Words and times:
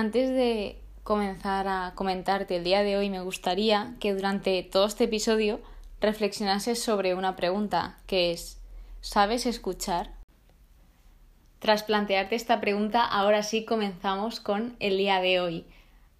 Antes 0.00 0.30
de 0.30 0.78
comenzar 1.02 1.68
a 1.68 1.92
comentarte 1.94 2.56
el 2.56 2.64
día 2.64 2.82
de 2.82 2.96
hoy, 2.96 3.10
me 3.10 3.20
gustaría 3.20 3.96
que 4.00 4.14
durante 4.14 4.62
todo 4.62 4.86
este 4.86 5.04
episodio 5.04 5.60
reflexionases 6.00 6.82
sobre 6.82 7.14
una 7.14 7.36
pregunta 7.36 7.98
que 8.06 8.32
es 8.32 8.62
¿sabes 9.02 9.44
escuchar? 9.44 10.14
Tras 11.58 11.82
plantearte 11.82 12.34
esta 12.34 12.62
pregunta, 12.62 13.04
ahora 13.04 13.42
sí 13.42 13.66
comenzamos 13.66 14.40
con 14.40 14.74
el 14.80 14.96
día 14.96 15.20
de 15.20 15.38
hoy. 15.38 15.66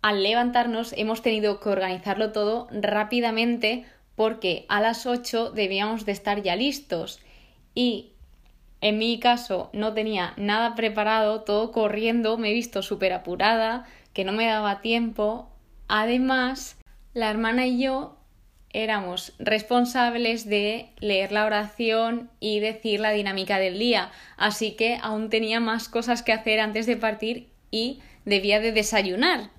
Al 0.03 0.23
levantarnos 0.23 0.93
hemos 0.99 1.23
tenido 1.23 1.59
que 1.59 1.71
organizarlo 1.71 2.33
todo 2.33 2.69
rápidamente 2.71 3.87
porque 4.15 4.67
a 4.69 4.83
las 4.83 5.07
8 5.07 5.53
debíamos 5.53 6.05
de 6.05 6.13
estar 6.13 6.43
ya 6.43 6.55
listos 6.55 7.19
y 7.75 8.10
en 8.81 8.99
mi 8.99 9.19
caso 9.19 9.71
no 9.73 9.93
tenía 9.93 10.33
nada 10.37 10.75
preparado, 10.75 11.43
todo 11.43 11.73
corriendo, 11.73 12.39
me 12.39 12.51
he 12.51 12.55
visto 12.55 12.83
súper 12.83 13.13
apurada, 13.13 13.87
que 14.15 14.25
no 14.25 14.33
me 14.33 14.47
daba 14.47 14.81
tiempo. 14.81 15.51
Además, 15.89 16.77
la 17.13 17.31
hermana 17.31 17.67
y 17.67 17.83
yo 17.83 18.17
éramos 18.73 19.33
responsables 19.39 20.49
de 20.49 20.91
leer 21.01 21.33
la 21.33 21.45
oración 21.45 22.31
y 22.39 22.61
decir 22.61 23.01
la 23.01 23.11
dinámica 23.11 23.59
del 23.59 23.79
día, 23.79 24.11
así 24.37 24.73
que 24.73 24.99
aún 25.03 25.29
tenía 25.29 25.61
más 25.61 25.89
cosas 25.89 26.23
que 26.23 26.33
hacer 26.33 26.61
antes 26.61 26.87
de 26.87 26.97
partir 26.97 27.49
y 27.71 28.01
debía 28.25 28.61
de 28.61 28.73
desayunar. 28.73 29.51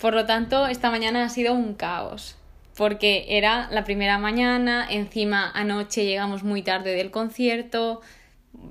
Por 0.00 0.14
lo 0.14 0.26
tanto, 0.26 0.66
esta 0.66 0.90
mañana 0.90 1.24
ha 1.24 1.28
sido 1.28 1.54
un 1.54 1.74
caos 1.74 2.38
porque 2.78 3.26
era 3.30 3.68
la 3.72 3.82
primera 3.82 4.18
mañana, 4.18 4.86
encima 4.88 5.50
anoche 5.52 6.04
llegamos 6.04 6.44
muy 6.44 6.62
tarde 6.62 6.94
del 6.94 7.10
concierto, 7.10 8.02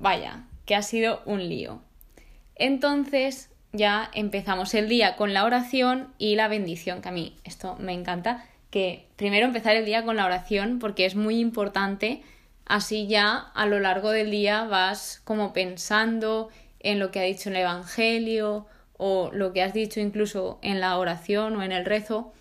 vaya, 0.00 0.44
que 0.66 0.74
ha 0.74 0.82
sido 0.82 1.22
un 1.24 1.48
lío. 1.48 1.82
Entonces 2.54 3.50
ya 3.72 4.10
empezamos 4.14 4.74
el 4.74 4.88
día 4.88 5.16
con 5.16 5.34
la 5.34 5.44
oración 5.44 6.12
y 6.18 6.36
la 6.36 6.48
bendición, 6.48 7.02
que 7.02 7.08
a 7.08 7.12
mí 7.12 7.36
esto 7.44 7.76
me 7.78 7.92
encanta, 7.92 8.44
que 8.70 9.06
primero 9.16 9.46
empezar 9.46 9.76
el 9.76 9.84
día 9.84 10.04
con 10.04 10.16
la 10.16 10.26
oración 10.26 10.78
porque 10.78 11.06
es 11.06 11.14
muy 11.14 11.38
importante, 11.38 12.22
así 12.66 13.06
ya 13.06 13.36
a 13.54 13.66
lo 13.66 13.80
largo 13.80 14.10
del 14.10 14.30
día 14.30 14.64
vas 14.64 15.20
como 15.24 15.52
pensando 15.52 16.48
en 16.80 16.98
lo 16.98 17.10
que 17.10 17.20
ha 17.20 17.24
dicho 17.24 17.50
el 17.50 17.56
Evangelio 17.56 18.66
o 18.96 19.30
lo 19.32 19.52
que 19.52 19.62
has 19.62 19.72
dicho 19.72 20.00
incluso 20.00 20.58
en 20.62 20.80
la 20.80 20.98
oración 20.98 21.56
o 21.56 21.62
en 21.62 21.72
el 21.72 21.84
rezo 21.84 22.32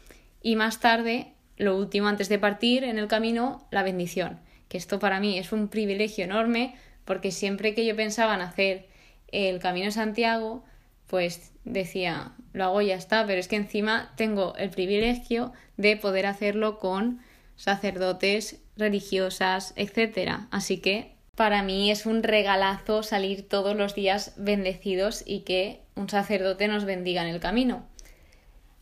y 0.42 0.56
más 0.56 0.80
tarde 0.80 1.34
lo 1.58 1.76
último 1.76 2.08
antes 2.08 2.30
de 2.30 2.40
partir 2.40 2.84
en 2.84 3.00
el 3.00 3.08
camino, 3.08 3.66
la 3.72 3.84
bendición, 3.84 4.40
que 4.70 4.78
esto 4.78 5.00
para 5.00 5.20
mí 5.20 5.38
es 5.40 5.52
un 5.52 5.70
privilegio 5.70 6.24
enorme 6.24 6.76
porque 7.08 7.32
siempre 7.32 7.74
que 7.74 7.86
yo 7.86 7.96
pensaba 7.96 8.36
en 8.36 8.42
hacer 8.42 8.86
el 9.30 9.60
Camino 9.60 9.88
de 9.88 9.92
Santiago, 9.94 10.64
pues 11.08 11.52
decía, 11.64 12.34
lo 12.54 12.66
hago 12.66 12.82
y 12.82 12.88
ya 12.88 12.96
está, 12.96 13.26
pero 13.26 13.40
es 13.40 13.48
que 13.48 13.56
encima 13.56 14.14
tengo 14.18 14.56
el 14.58 14.70
privilegio 14.70 15.54
de 15.78 15.96
poder 15.96 16.26
hacerlo 16.26 16.78
con 16.78 17.22
sacerdotes, 17.56 18.62
religiosas, 18.76 19.74
etc. 19.78 20.42
Así 20.52 20.78
que 20.78 21.16
para 21.36 21.64
mí 21.64 21.92
es 21.92 22.06
un 22.06 22.24
regalazo 22.24 23.04
salir 23.04 23.48
todos 23.48 23.76
los 23.76 23.96
días 23.96 24.34
bendecidos 24.38 25.24
y 25.26 25.40
que 25.42 25.82
un 25.96 26.10
sacerdote 26.10 26.68
nos 26.68 26.86
bendiga 26.86 27.22
en 27.22 27.34
el 27.34 27.40
camino. 27.40 27.88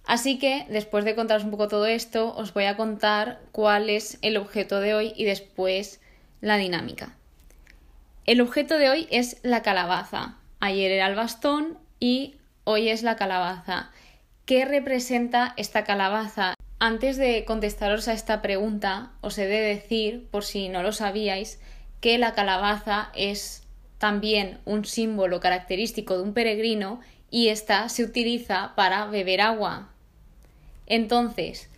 Así 0.05 0.37
que, 0.37 0.65
después 0.69 1.03
de 1.03 1.15
contaros 1.15 1.43
un 1.43 1.51
poco 1.51 1.67
todo 1.67 1.85
esto, 1.87 2.35
os 2.35 2.53
voy 2.53 2.65
a 2.65 2.77
contar 2.77 3.41
cuál 3.51 3.89
es 3.89 4.19
el 4.21 4.37
objeto 4.37 4.79
de 4.79 4.93
hoy 4.93 5.13
y 5.15 5.25
después 5.25 5.99
la 6.41 6.57
dinámica. 6.57 7.17
El 8.25 8.41
objeto 8.41 8.77
de 8.77 8.89
hoy 8.89 9.07
es 9.11 9.37
la 9.43 9.61
calabaza. 9.61 10.37
Ayer 10.59 10.91
era 10.91 11.07
el 11.07 11.15
bastón 11.15 11.77
y 11.99 12.37
hoy 12.63 12.89
es 12.89 13.03
la 13.03 13.15
calabaza. 13.15 13.91
¿Qué 14.45 14.65
representa 14.65 15.53
esta 15.57 15.83
calabaza? 15.83 16.55
Antes 16.79 17.17
de 17.17 17.45
contestaros 17.45 18.07
a 18.07 18.13
esta 18.13 18.41
pregunta, 18.41 19.11
os 19.21 19.37
he 19.37 19.45
de 19.45 19.61
decir, 19.61 20.27
por 20.31 20.43
si 20.43 20.69
no 20.69 20.81
lo 20.81 20.91
sabíais, 20.91 21.59
que 22.01 22.17
la 22.17 22.33
calabaza 22.33 23.11
es 23.15 23.63
también 23.99 24.59
un 24.65 24.85
símbolo 24.85 25.39
característico 25.39 26.17
de 26.17 26.23
un 26.23 26.33
peregrino 26.33 27.01
y 27.29 27.49
esta 27.49 27.89
se 27.89 28.03
utiliza 28.03 28.73
para 28.75 29.05
beber 29.05 29.41
agua, 29.41 29.89
entonces, 30.87 31.69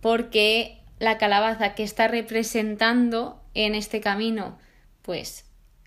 ¿por 0.00 0.30
qué 0.30 0.78
la 0.98 1.18
calabaza 1.18 1.74
que 1.74 1.82
está 1.82 2.08
representando 2.08 3.40
en 3.54 3.74
este 3.74 4.00
camino? 4.00 4.58
Pues 5.02 5.44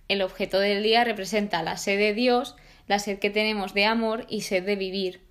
el 0.08 0.22
objeto 0.22 0.60
del 0.60 0.84
día 0.84 1.04
representa 1.04 1.64
la 1.64 1.78
sed 1.78 1.98
de 1.98 2.14
Dios, 2.14 2.56
la 2.88 3.00
sed 3.00 3.20
que 3.20 3.30
tenemos 3.30 3.74
de 3.74 3.86
amor 3.86 4.26
y 4.30 4.42
sed 4.42 4.66
de 4.66 4.76
vivir. 4.76 5.22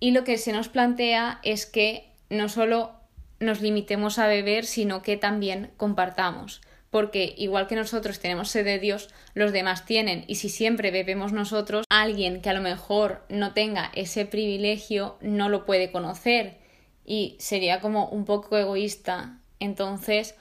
Y 0.00 0.10
lo 0.10 0.24
que 0.24 0.36
se 0.36 0.52
nos 0.52 0.68
plantea 0.68 1.40
es 1.42 1.64
que 1.64 2.10
no 2.28 2.48
solo 2.48 2.92
nos 3.38 3.60
limitemos 3.60 4.18
a 4.18 4.26
beber, 4.26 4.64
sino 4.64 5.02
que 5.02 5.16
también 5.16 5.70
compartamos. 5.76 6.60
Porque 6.90 7.34
igual 7.38 7.68
que 7.68 7.76
nosotros 7.76 8.18
tenemos 8.18 8.50
sed 8.50 8.64
de 8.64 8.78
Dios, 8.78 9.08
los 9.34 9.52
demás 9.52 9.86
tienen. 9.86 10.24
Y 10.26 10.34
si 10.34 10.48
siempre 10.48 10.90
bebemos 10.90 11.32
nosotros, 11.32 11.86
alguien 11.88 12.42
que 12.42 12.50
a 12.50 12.54
lo 12.54 12.60
mejor 12.60 13.24
no 13.28 13.54
tenga 13.54 13.90
ese 13.94 14.26
privilegio 14.26 15.16
no 15.20 15.48
lo 15.48 15.64
puede 15.64 15.90
conocer. 15.90 16.58
Y 17.06 17.36
sería 17.38 17.80
como 17.80 18.08
un 18.08 18.24
poco 18.24 18.58
egoísta. 18.58 19.38
Entonces, 19.58 20.34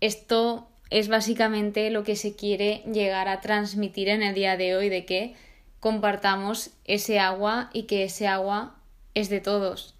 esto 0.00 0.68
es 0.90 1.08
básicamente 1.08 1.90
lo 1.90 2.04
que 2.04 2.16
se 2.16 2.36
quiere 2.36 2.82
llegar 2.92 3.28
a 3.28 3.40
transmitir 3.40 4.08
en 4.08 4.22
el 4.22 4.34
día 4.34 4.56
de 4.56 4.76
hoy, 4.76 4.88
de 4.88 5.04
que 5.04 5.34
compartamos 5.80 6.70
ese 6.84 7.18
agua 7.18 7.70
y 7.72 7.84
que 7.84 8.04
ese 8.04 8.26
agua 8.26 8.76
es 9.14 9.28
de 9.28 9.40
todos. 9.40 9.94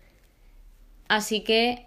Así 1.08 1.40
que, 1.40 1.86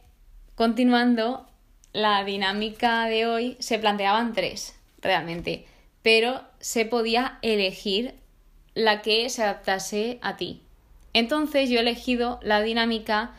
continuando, 0.56 1.48
la 1.94 2.24
dinámica 2.24 3.06
de 3.06 3.26
hoy 3.26 3.58
se 3.60 3.80
planteaban 3.80 4.34
tres, 4.34 4.78
realmente, 5.02 5.66
pero 6.04 6.42
se 6.60 6.86
podía 6.86 7.40
elegir 7.42 8.14
la 8.76 9.02
que 9.02 9.30
se 9.30 9.44
adaptase 9.44 10.20
a 10.22 10.38
ti. 10.38 10.62
Entonces 11.14 11.70
yo 11.70 11.78
he 11.78 11.82
elegido 11.82 12.40
la 12.44 12.62
dinámica 12.62 13.32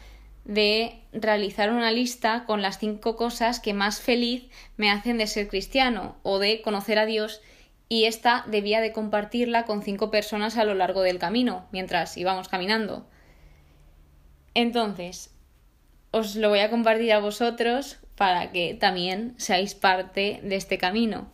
de 0.48 0.98
realizar 1.12 1.70
una 1.70 1.92
lista 1.92 2.44
con 2.46 2.62
las 2.62 2.78
cinco 2.78 3.16
cosas 3.16 3.60
que 3.60 3.74
más 3.74 4.00
feliz 4.00 4.48
me 4.78 4.90
hacen 4.90 5.18
de 5.18 5.26
ser 5.26 5.46
cristiano 5.46 6.16
o 6.22 6.38
de 6.38 6.62
conocer 6.62 6.98
a 6.98 7.04
Dios 7.04 7.42
y 7.90 8.04
esta 8.04 8.44
debía 8.48 8.80
de 8.80 8.92
compartirla 8.92 9.66
con 9.66 9.82
cinco 9.82 10.10
personas 10.10 10.56
a 10.56 10.64
lo 10.64 10.74
largo 10.74 11.02
del 11.02 11.18
camino 11.18 11.66
mientras 11.70 12.16
íbamos 12.16 12.48
caminando. 12.48 13.06
Entonces, 14.54 15.34
os 16.12 16.34
lo 16.34 16.48
voy 16.48 16.60
a 16.60 16.70
compartir 16.70 17.12
a 17.12 17.20
vosotros 17.20 17.98
para 18.16 18.50
que 18.50 18.72
también 18.72 19.34
seáis 19.36 19.74
parte 19.74 20.40
de 20.42 20.56
este 20.56 20.78
camino. 20.78 21.30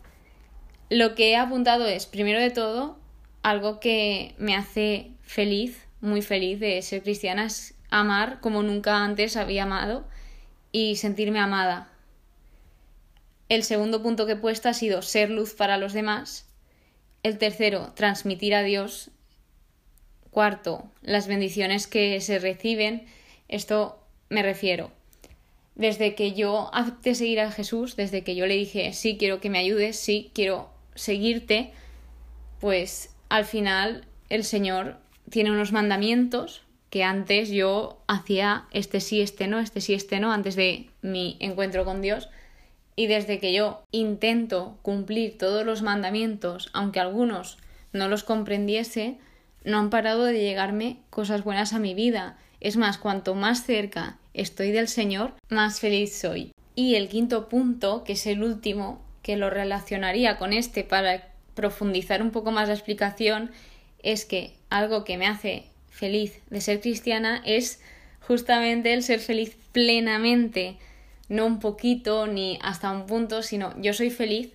Lo 0.89 1.15
que 1.15 1.31
he 1.31 1.35
apuntado 1.37 1.87
es, 1.87 2.05
primero 2.05 2.41
de 2.41 2.51
todo, 2.51 2.99
algo 3.43 3.79
que 3.79 4.35
me 4.37 4.55
hace 4.55 5.11
feliz, 5.21 5.87
muy 6.01 6.21
feliz 6.21 6.59
de 6.59 6.81
ser 6.81 7.01
cristiana, 7.01 7.45
es 7.45 7.74
amar 7.89 8.39
como 8.41 8.63
nunca 8.63 9.03
antes 9.03 9.37
había 9.37 9.63
amado 9.63 10.07
y 10.71 10.95
sentirme 10.95 11.39
amada. 11.39 11.89
El 13.47 13.63
segundo 13.63 14.01
punto 14.01 14.25
que 14.25 14.33
he 14.33 14.37
puesto 14.37 14.69
ha 14.69 14.73
sido 14.73 15.01
ser 15.01 15.29
luz 15.29 15.53
para 15.53 15.77
los 15.77 15.93
demás. 15.93 16.47
El 17.23 17.37
tercero, 17.37 17.93
transmitir 17.95 18.55
a 18.55 18.63
Dios. 18.63 19.11
Cuarto, 20.31 20.91
las 21.01 21.27
bendiciones 21.27 21.87
que 21.87 22.19
se 22.21 22.39
reciben. 22.39 23.05
Esto 23.47 24.03
me 24.29 24.41
refiero 24.41 24.91
desde 25.75 26.15
que 26.15 26.33
yo 26.33 26.69
acepté 26.73 27.15
seguir 27.15 27.41
a 27.41 27.51
Jesús, 27.51 27.95
desde 27.95 28.23
que 28.23 28.35
yo 28.35 28.47
le 28.47 28.55
dije, 28.55 28.93
sí, 28.93 29.17
quiero 29.17 29.41
que 29.41 29.49
me 29.49 29.59
ayudes, 29.59 29.99
sí, 29.99 30.31
quiero 30.33 30.69
seguirte, 30.95 31.71
pues 32.59 33.13
al 33.29 33.45
final 33.45 34.05
el 34.29 34.45
Señor 34.45 34.97
tiene 35.29 35.51
unos 35.51 35.73
mandamientos 35.73 36.63
que 36.95 37.03
antes 37.03 37.49
yo 37.49 37.97
hacía 38.07 38.67
este 38.71 39.01
sí, 39.01 39.19
este 39.19 39.47
no, 39.47 39.59
este 39.59 39.81
sí, 39.81 39.93
este 39.93 40.21
no, 40.21 40.31
antes 40.31 40.55
de 40.55 40.87
mi 41.01 41.35
encuentro 41.41 41.83
con 41.83 42.01
Dios. 42.01 42.29
Y 42.95 43.07
desde 43.07 43.37
que 43.39 43.51
yo 43.51 43.83
intento 43.91 44.77
cumplir 44.81 45.37
todos 45.37 45.65
los 45.65 45.81
mandamientos, 45.81 46.69
aunque 46.71 47.01
algunos 47.01 47.57
no 47.91 48.07
los 48.07 48.23
comprendiese, 48.23 49.17
no 49.65 49.79
han 49.79 49.89
parado 49.89 50.23
de 50.23 50.39
llegarme 50.39 50.99
cosas 51.09 51.43
buenas 51.43 51.73
a 51.73 51.79
mi 51.79 51.93
vida. 51.93 52.37
Es 52.61 52.77
más, 52.77 52.97
cuanto 52.97 53.35
más 53.35 53.65
cerca 53.65 54.17
estoy 54.33 54.71
del 54.71 54.87
Señor, 54.87 55.33
más 55.49 55.81
feliz 55.81 56.17
soy. 56.17 56.53
Y 56.75 56.95
el 56.95 57.09
quinto 57.09 57.49
punto, 57.49 58.05
que 58.05 58.13
es 58.13 58.25
el 58.25 58.41
último, 58.41 59.03
que 59.21 59.35
lo 59.35 59.49
relacionaría 59.49 60.37
con 60.37 60.53
este 60.53 60.85
para 60.85 61.27
profundizar 61.55 62.21
un 62.21 62.31
poco 62.31 62.51
más 62.51 62.69
la 62.69 62.73
explicación, 62.73 63.51
es 64.01 64.23
que 64.23 64.55
algo 64.69 65.03
que 65.03 65.17
me 65.17 65.27
hace 65.27 65.65
feliz 65.95 66.41
de 66.49 66.61
ser 66.61 66.81
cristiana 66.81 67.41
es 67.45 67.79
justamente 68.19 68.93
el 68.93 69.01
ser 69.01 69.19
feliz 69.19 69.55
plenamente, 69.71 70.77
no 71.29 71.45
un 71.45 71.59
poquito 71.59 72.27
ni 72.27 72.59
hasta 72.61 72.91
un 72.91 73.05
punto, 73.05 73.41
sino 73.41 73.73
yo 73.81 73.93
soy 73.93 74.09
feliz 74.09 74.53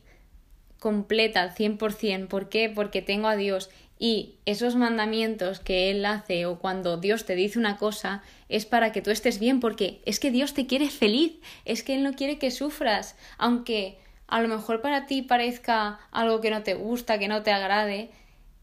completa 0.78 1.42
al 1.42 1.54
100%. 1.54 2.28
¿Por 2.28 2.48
qué? 2.48 2.68
Porque 2.68 3.02
tengo 3.02 3.28
a 3.28 3.36
Dios 3.36 3.70
y 3.98 4.36
esos 4.46 4.76
mandamientos 4.76 5.60
que 5.60 5.90
Él 5.90 6.04
hace 6.06 6.46
o 6.46 6.58
cuando 6.58 6.96
Dios 6.96 7.26
te 7.26 7.34
dice 7.34 7.58
una 7.58 7.76
cosa 7.76 8.22
es 8.48 8.64
para 8.64 8.92
que 8.92 9.02
tú 9.02 9.10
estés 9.10 9.38
bien 9.38 9.60
porque 9.60 10.00
es 10.06 10.18
que 10.18 10.30
Dios 10.30 10.54
te 10.54 10.66
quiere 10.66 10.88
feliz, 10.88 11.34
es 11.66 11.82
que 11.82 11.94
Él 11.94 12.02
no 12.02 12.14
quiere 12.14 12.38
que 12.38 12.50
sufras, 12.50 13.14
aunque 13.36 13.98
a 14.26 14.40
lo 14.40 14.48
mejor 14.48 14.80
para 14.80 15.06
ti 15.06 15.22
parezca 15.22 16.00
algo 16.12 16.40
que 16.40 16.50
no 16.50 16.62
te 16.62 16.74
gusta, 16.74 17.18
que 17.18 17.28
no 17.28 17.42
te 17.42 17.52
agrade, 17.52 18.10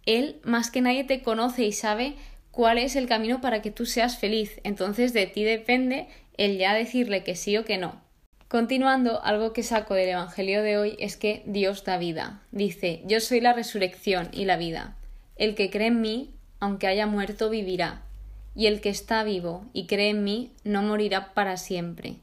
Él 0.06 0.38
más 0.44 0.72
que 0.72 0.82
nadie 0.82 1.04
te 1.04 1.22
conoce 1.22 1.66
y 1.66 1.72
sabe 1.72 2.16
cuál 2.52 2.78
es 2.78 2.96
el 2.96 3.08
camino 3.08 3.42
para 3.42 3.62
que 3.62 3.72
tú 3.72 3.86
seas 3.86 4.18
feliz. 4.18 4.60
Entonces 4.64 5.14
de 5.14 5.28
ti 5.28 5.44
depende 5.44 6.08
el 6.38 6.58
ya 6.58 6.74
decirle 6.74 7.24
que 7.24 7.36
sí 7.36 7.58
o 7.58 7.66
que 7.66 7.78
no. 7.78 8.02
Continuando, 8.48 9.22
algo 9.24 9.52
que 9.52 9.62
saco 9.62 9.94
del 9.94 10.10
Evangelio 10.10 10.64
de 10.64 10.78
hoy 10.78 10.96
es 11.00 11.18
que 11.18 11.44
Dios 11.46 11.84
da 11.84 11.98
vida. 11.98 12.42
Dice, 12.52 13.02
yo 13.06 13.20
soy 13.20 13.42
la 13.42 13.52
resurrección 13.52 14.30
y 14.32 14.46
la 14.46 14.56
vida. 14.56 14.96
El 15.36 15.54
que 15.54 15.70
cree 15.70 15.88
en 15.88 16.00
mí, 16.00 16.34
aunque 16.62 16.88
haya 16.88 17.08
muerto, 17.08 17.50
vivirá. 17.50 18.04
Y 18.56 18.68
el 18.68 18.80
que 18.80 18.90
está 18.90 19.24
vivo 19.24 19.66
y 19.74 19.86
cree 19.86 20.10
en 20.10 20.24
mí, 20.24 20.54
no 20.64 20.82
morirá 20.82 21.34
para 21.34 21.58
siempre. 21.58 22.16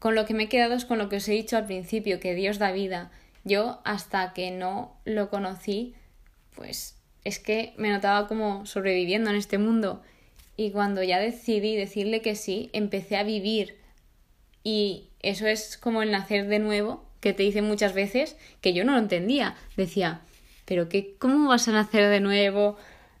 Con 0.00 0.16
lo 0.16 0.26
que 0.26 0.34
me 0.34 0.44
he 0.44 0.48
quedado 0.48 0.74
es 0.74 0.84
con 0.84 0.98
lo 0.98 1.08
que 1.08 1.16
os 1.16 1.28
he 1.28 1.32
dicho 1.32 1.56
al 1.56 1.66
principio, 1.66 2.18
que 2.18 2.34
Dios 2.34 2.58
da 2.58 2.72
vida. 2.72 3.12
Yo, 3.44 3.80
hasta 3.84 4.32
que 4.32 4.50
no 4.50 4.96
lo 5.04 5.30
conocí, 5.30 5.94
pues 6.56 6.99
es 7.24 7.38
que 7.38 7.72
me 7.76 7.90
notaba 7.90 8.28
como 8.28 8.66
sobreviviendo 8.66 9.30
en 9.30 9.36
este 9.36 9.58
mundo. 9.58 10.02
Y 10.56 10.70
cuando 10.70 11.02
ya 11.02 11.18
decidí 11.18 11.76
decirle 11.76 12.22
que 12.22 12.34
sí, 12.34 12.70
empecé 12.72 13.16
a 13.16 13.22
vivir. 13.22 13.76
Y 14.62 15.08
eso 15.22 15.46
es 15.46 15.76
como 15.78 16.02
el 16.02 16.10
nacer 16.10 16.46
de 16.46 16.58
nuevo, 16.58 17.04
que 17.20 17.32
te 17.32 17.42
dicen 17.42 17.64
muchas 17.64 17.94
veces, 17.94 18.36
que 18.60 18.72
yo 18.72 18.84
no 18.84 18.92
lo 18.92 18.98
entendía. 18.98 19.56
Decía, 19.76 20.20
pero 20.64 20.88
qué, 20.88 21.14
¿cómo 21.18 21.48
vas 21.48 21.68
a 21.68 21.72
nacer 21.72 22.08
de 22.10 22.20
nuevo? 22.20 22.76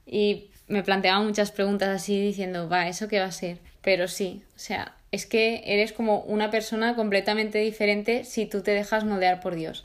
Y 0.06 0.50
me 0.68 0.82
planteaba 0.82 1.22
muchas 1.22 1.50
preguntas 1.50 1.88
así 1.88 2.20
diciendo, 2.20 2.68
va, 2.68 2.88
¿eso 2.88 3.08
qué 3.08 3.20
va 3.20 3.26
a 3.26 3.32
ser? 3.32 3.58
Pero 3.82 4.08
sí, 4.08 4.42
o 4.54 4.58
sea, 4.58 4.94
es 5.12 5.26
que 5.26 5.62
eres 5.66 5.92
como 5.92 6.20
una 6.20 6.50
persona 6.50 6.94
completamente 6.94 7.58
diferente 7.58 8.24
si 8.24 8.46
tú 8.46 8.62
te 8.62 8.70
dejas 8.70 9.04
moldear 9.04 9.40
por 9.40 9.54
Dios. 9.54 9.84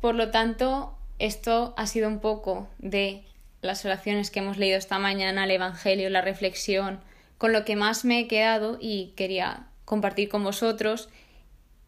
Por 0.00 0.14
lo 0.14 0.30
tanto, 0.30 0.94
esto 1.18 1.74
ha 1.76 1.86
sido 1.86 2.08
un 2.08 2.20
poco 2.20 2.68
de 2.78 3.22
las 3.62 3.84
oraciones 3.84 4.30
que 4.30 4.40
hemos 4.40 4.58
leído 4.58 4.78
esta 4.78 4.98
mañana, 4.98 5.44
el 5.44 5.50
Evangelio, 5.50 6.10
la 6.10 6.22
reflexión, 6.22 7.00
con 7.38 7.52
lo 7.52 7.64
que 7.64 7.76
más 7.76 8.04
me 8.04 8.20
he 8.20 8.28
quedado 8.28 8.78
y 8.80 9.12
quería 9.16 9.66
compartir 9.84 10.28
con 10.28 10.44
vosotros 10.44 11.08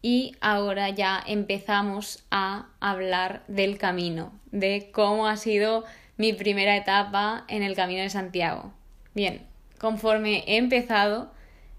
y 0.01 0.35
ahora 0.39 0.89
ya 0.89 1.21
empezamos 1.25 2.23
a 2.31 2.67
hablar 2.79 3.43
del 3.47 3.77
camino, 3.77 4.31
de 4.51 4.89
cómo 4.93 5.27
ha 5.27 5.37
sido 5.37 5.83
mi 6.17 6.33
primera 6.33 6.77
etapa 6.77 7.45
en 7.47 7.63
el 7.63 7.75
camino 7.75 8.01
de 8.01 8.09
Santiago. 8.09 8.73
Bien, 9.13 9.41
conforme 9.77 10.43
he 10.47 10.57
empezado, 10.57 11.31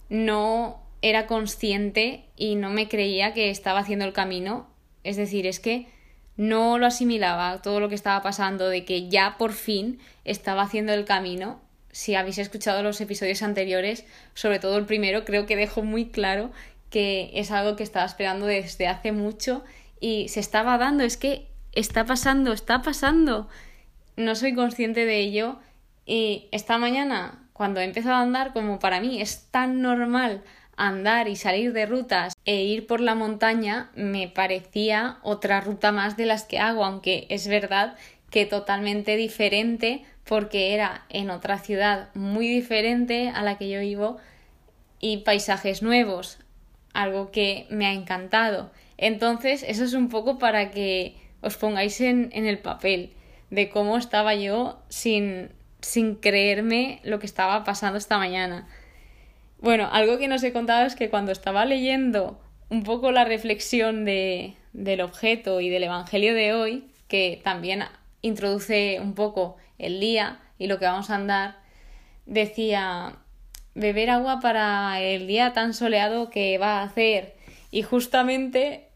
no 0.08 0.82
era 1.02 1.26
consciente 1.26 2.24
y 2.36 2.56
no 2.56 2.70
me 2.70 2.88
creía 2.88 3.32
que 3.32 3.50
estaba 3.50 3.80
haciendo 3.80 4.04
el 4.04 4.12
camino. 4.12 4.68
Es 5.04 5.16
decir, 5.16 5.46
es 5.46 5.60
que 5.60 5.86
no 6.40 6.78
lo 6.78 6.86
asimilaba 6.86 7.60
todo 7.60 7.80
lo 7.80 7.90
que 7.90 7.94
estaba 7.94 8.22
pasando, 8.22 8.70
de 8.70 8.86
que 8.86 9.10
ya 9.10 9.36
por 9.36 9.52
fin 9.52 9.98
estaba 10.24 10.62
haciendo 10.62 10.94
el 10.94 11.04
camino. 11.04 11.60
Si 11.92 12.14
habéis 12.14 12.38
escuchado 12.38 12.82
los 12.82 12.98
episodios 13.02 13.42
anteriores, 13.42 14.06
sobre 14.32 14.58
todo 14.58 14.78
el 14.78 14.86
primero, 14.86 15.26
creo 15.26 15.44
que 15.44 15.54
dejo 15.54 15.82
muy 15.82 16.06
claro 16.06 16.50
que 16.88 17.30
es 17.34 17.50
algo 17.50 17.76
que 17.76 17.82
estaba 17.82 18.06
esperando 18.06 18.46
desde 18.46 18.88
hace 18.88 19.12
mucho 19.12 19.62
y 20.00 20.28
se 20.28 20.40
estaba 20.40 20.78
dando, 20.78 21.04
es 21.04 21.18
que 21.18 21.46
está 21.72 22.06
pasando, 22.06 22.54
está 22.54 22.80
pasando. 22.80 23.46
No 24.16 24.34
soy 24.34 24.54
consciente 24.54 25.04
de 25.04 25.18
ello 25.18 25.58
y 26.06 26.48
esta 26.52 26.78
mañana, 26.78 27.50
cuando 27.52 27.80
he 27.80 27.84
empezado 27.84 28.14
a 28.14 28.22
andar, 28.22 28.54
como 28.54 28.78
para 28.78 29.02
mí 29.02 29.20
es 29.20 29.50
tan 29.50 29.82
normal 29.82 30.42
andar 30.86 31.28
y 31.28 31.36
salir 31.36 31.72
de 31.72 31.86
rutas 31.86 32.34
e 32.44 32.62
ir 32.62 32.86
por 32.86 33.00
la 33.00 33.14
montaña, 33.14 33.90
me 33.94 34.28
parecía 34.28 35.18
otra 35.22 35.60
ruta 35.60 35.92
más 35.92 36.16
de 36.16 36.26
las 36.26 36.44
que 36.44 36.58
hago, 36.58 36.84
aunque 36.84 37.26
es 37.28 37.46
verdad 37.46 37.96
que 38.30 38.46
totalmente 38.46 39.16
diferente 39.16 40.04
porque 40.24 40.72
era 40.74 41.04
en 41.08 41.30
otra 41.30 41.58
ciudad 41.58 42.08
muy 42.14 42.48
diferente 42.48 43.28
a 43.28 43.42
la 43.42 43.58
que 43.58 43.68
yo 43.68 43.80
vivo 43.80 44.16
y 45.00 45.18
paisajes 45.18 45.82
nuevos 45.82 46.38
algo 46.92 47.30
que 47.30 47.66
me 47.70 47.86
ha 47.86 47.92
encantado. 47.92 48.70
Entonces, 48.96 49.64
eso 49.66 49.84
es 49.84 49.94
un 49.94 50.08
poco 50.08 50.38
para 50.38 50.70
que 50.70 51.16
os 51.40 51.56
pongáis 51.56 52.00
en, 52.00 52.30
en 52.32 52.46
el 52.46 52.58
papel 52.58 53.12
de 53.50 53.68
cómo 53.68 53.96
estaba 53.96 54.34
yo 54.34 54.80
sin, 54.88 55.50
sin 55.80 56.16
creerme 56.16 57.00
lo 57.04 57.18
que 57.18 57.26
estaba 57.26 57.64
pasando 57.64 57.98
esta 57.98 58.18
mañana. 58.18 58.66
Bueno, 59.60 59.90
algo 59.92 60.16
que 60.18 60.26
no 60.26 60.36
os 60.36 60.42
he 60.42 60.54
contado 60.54 60.86
es 60.86 60.96
que 60.96 61.10
cuando 61.10 61.32
estaba 61.32 61.66
leyendo 61.66 62.40
un 62.70 62.82
poco 62.82 63.12
la 63.12 63.26
reflexión 63.26 64.06
de, 64.06 64.56
del 64.72 65.02
objeto 65.02 65.60
y 65.60 65.68
del 65.68 65.84
Evangelio 65.84 66.34
de 66.34 66.54
hoy, 66.54 66.90
que 67.08 67.40
también 67.44 67.84
introduce 68.22 69.00
un 69.00 69.14
poco 69.14 69.58
el 69.76 70.00
día 70.00 70.40
y 70.58 70.66
lo 70.66 70.78
que 70.78 70.86
vamos 70.86 71.10
a 71.10 71.16
andar, 71.16 71.58
decía, 72.24 73.16
beber 73.74 74.08
agua 74.08 74.40
para 74.40 74.98
el 75.02 75.26
día 75.26 75.52
tan 75.52 75.74
soleado 75.74 76.30
que 76.30 76.56
va 76.56 76.78
a 76.78 76.84
hacer. 76.84 77.34
Y 77.70 77.82
justamente 77.82 78.88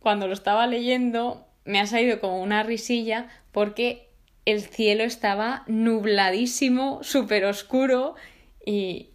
cuando 0.00 0.26
lo 0.26 0.32
estaba 0.32 0.66
leyendo 0.66 1.46
me 1.64 1.78
ha 1.78 1.86
salido 1.86 2.18
como 2.18 2.42
una 2.42 2.64
risilla 2.64 3.28
porque 3.52 4.08
el 4.46 4.62
cielo 4.62 5.04
estaba 5.04 5.62
nubladísimo, 5.68 7.04
súper 7.04 7.44
oscuro 7.44 8.16
y 8.64 9.07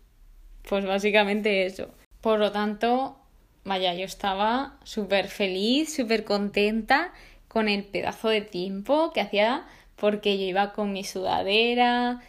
pues 0.68 0.86
básicamente 0.86 1.66
eso. 1.66 1.90
Por 2.22 2.40
lo 2.40 2.52
tanto, 2.52 3.18
vaya, 3.64 3.94
yo 3.94 4.06
estaba 4.06 4.78
súper 4.84 5.28
feliz, 5.28 5.94
súper 5.96 6.24
contenta 6.24 7.12
con 7.48 7.70
el 7.70 7.84
pedazo 7.84 8.30
de 8.30 8.42
tiempo 8.42 9.12
que 9.14 9.22
hacía 9.22 9.66
porque 9.96 10.38
yo 10.38 10.46
iba 10.46 10.74
con 10.74 10.92
mi 10.92 11.04
sudadera, 11.04 12.22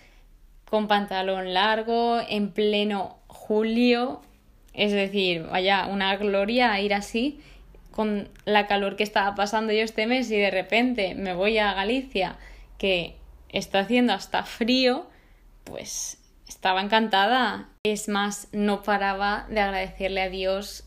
con 0.69 0.89
pantalón 0.89 1.55
largo, 1.55 2.21
en 2.29 2.51
pleno 2.51 3.19
julio. 3.27 4.21
Es 4.73 4.93
decir, 4.93 5.45
vaya, 5.45 5.87
una 5.87 6.17
gloria 6.17 6.81
ir 6.81 6.95
así 6.95 7.41
con 7.91 8.29
la 8.45 8.67
calor 8.67 8.97
que 8.97 9.05
estaba 9.05 9.37
pasando 9.37 9.73
yo 9.73 9.83
este 9.83 10.07
mes 10.09 10.29
y 10.31 10.37
de 10.37 10.51
repente 10.51 11.15
me 11.15 11.33
voy 11.33 11.59
a 11.59 11.75
Galicia 11.75 12.37
que 12.77 13.15
está 13.51 13.81
haciendo 13.81 14.13
hasta 14.13 14.43
frío, 14.43 15.07
pues 15.63 16.19
estaba 16.55 16.81
encantada. 16.81 17.69
Es 17.83 18.09
más, 18.09 18.49
no 18.53 18.83
paraba 18.83 19.47
de 19.51 19.61
agradecerle 19.61 20.23
a 20.23 20.31
Dios 20.31 20.85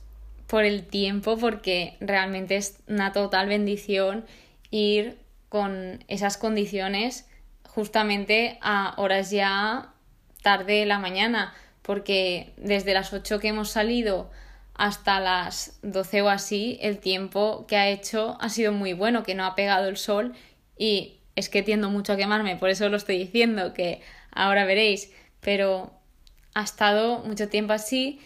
por 0.47 0.63
el 0.63 0.88
tiempo 0.88 1.38
porque 1.38 1.97
realmente 2.00 2.55
es 2.55 2.79
una 2.88 3.12
total 3.12 3.47
bendición 3.47 4.25
ir 4.71 5.17
con 5.50 6.03
esas 6.07 6.38
condiciones 6.38 7.29
justamente 7.67 8.57
a 8.62 8.93
horas 8.97 9.29
ya 9.29 9.93
tarde 10.41 10.79
de 10.79 10.86
la 10.86 11.00
mañana, 11.00 11.53
porque 11.81 12.53
desde 12.57 12.93
las 12.93 13.12
8 13.13 13.39
que 13.39 13.50
hemos 13.50 13.69
salido 13.69 14.31
hasta 14.74 15.19
las 15.19 15.79
12 15.83 16.21
o 16.21 16.29
así, 16.29 16.77
el 16.81 17.00
tiempo 17.00 17.65
que 17.67 17.75
ha 17.75 17.89
hecho 17.89 18.38
ha 18.39 18.50
sido 18.50 18.71
muy 18.71 18.93
bueno, 18.93 19.24
que 19.24 19.36
no 19.36 19.45
ha 19.45 19.55
pegado 19.55 19.89
el 19.89 19.97
sol 19.97 20.33
y 20.77 21.19
es 21.36 21.50
que 21.50 21.62
tiendo 21.62 21.89
mucho 21.89 22.13
a 22.13 22.17
quemarme, 22.17 22.55
por 22.55 22.69
eso 22.69 22.88
lo 22.89 22.97
estoy 22.97 23.17
diciendo, 23.17 23.74
que 23.74 24.01
ahora 24.31 24.65
veréis, 24.65 25.12
pero 25.41 25.91
ha 26.53 26.63
estado 26.63 27.20
mucho 27.20 27.50
tiempo 27.50 27.74
así 27.74 28.20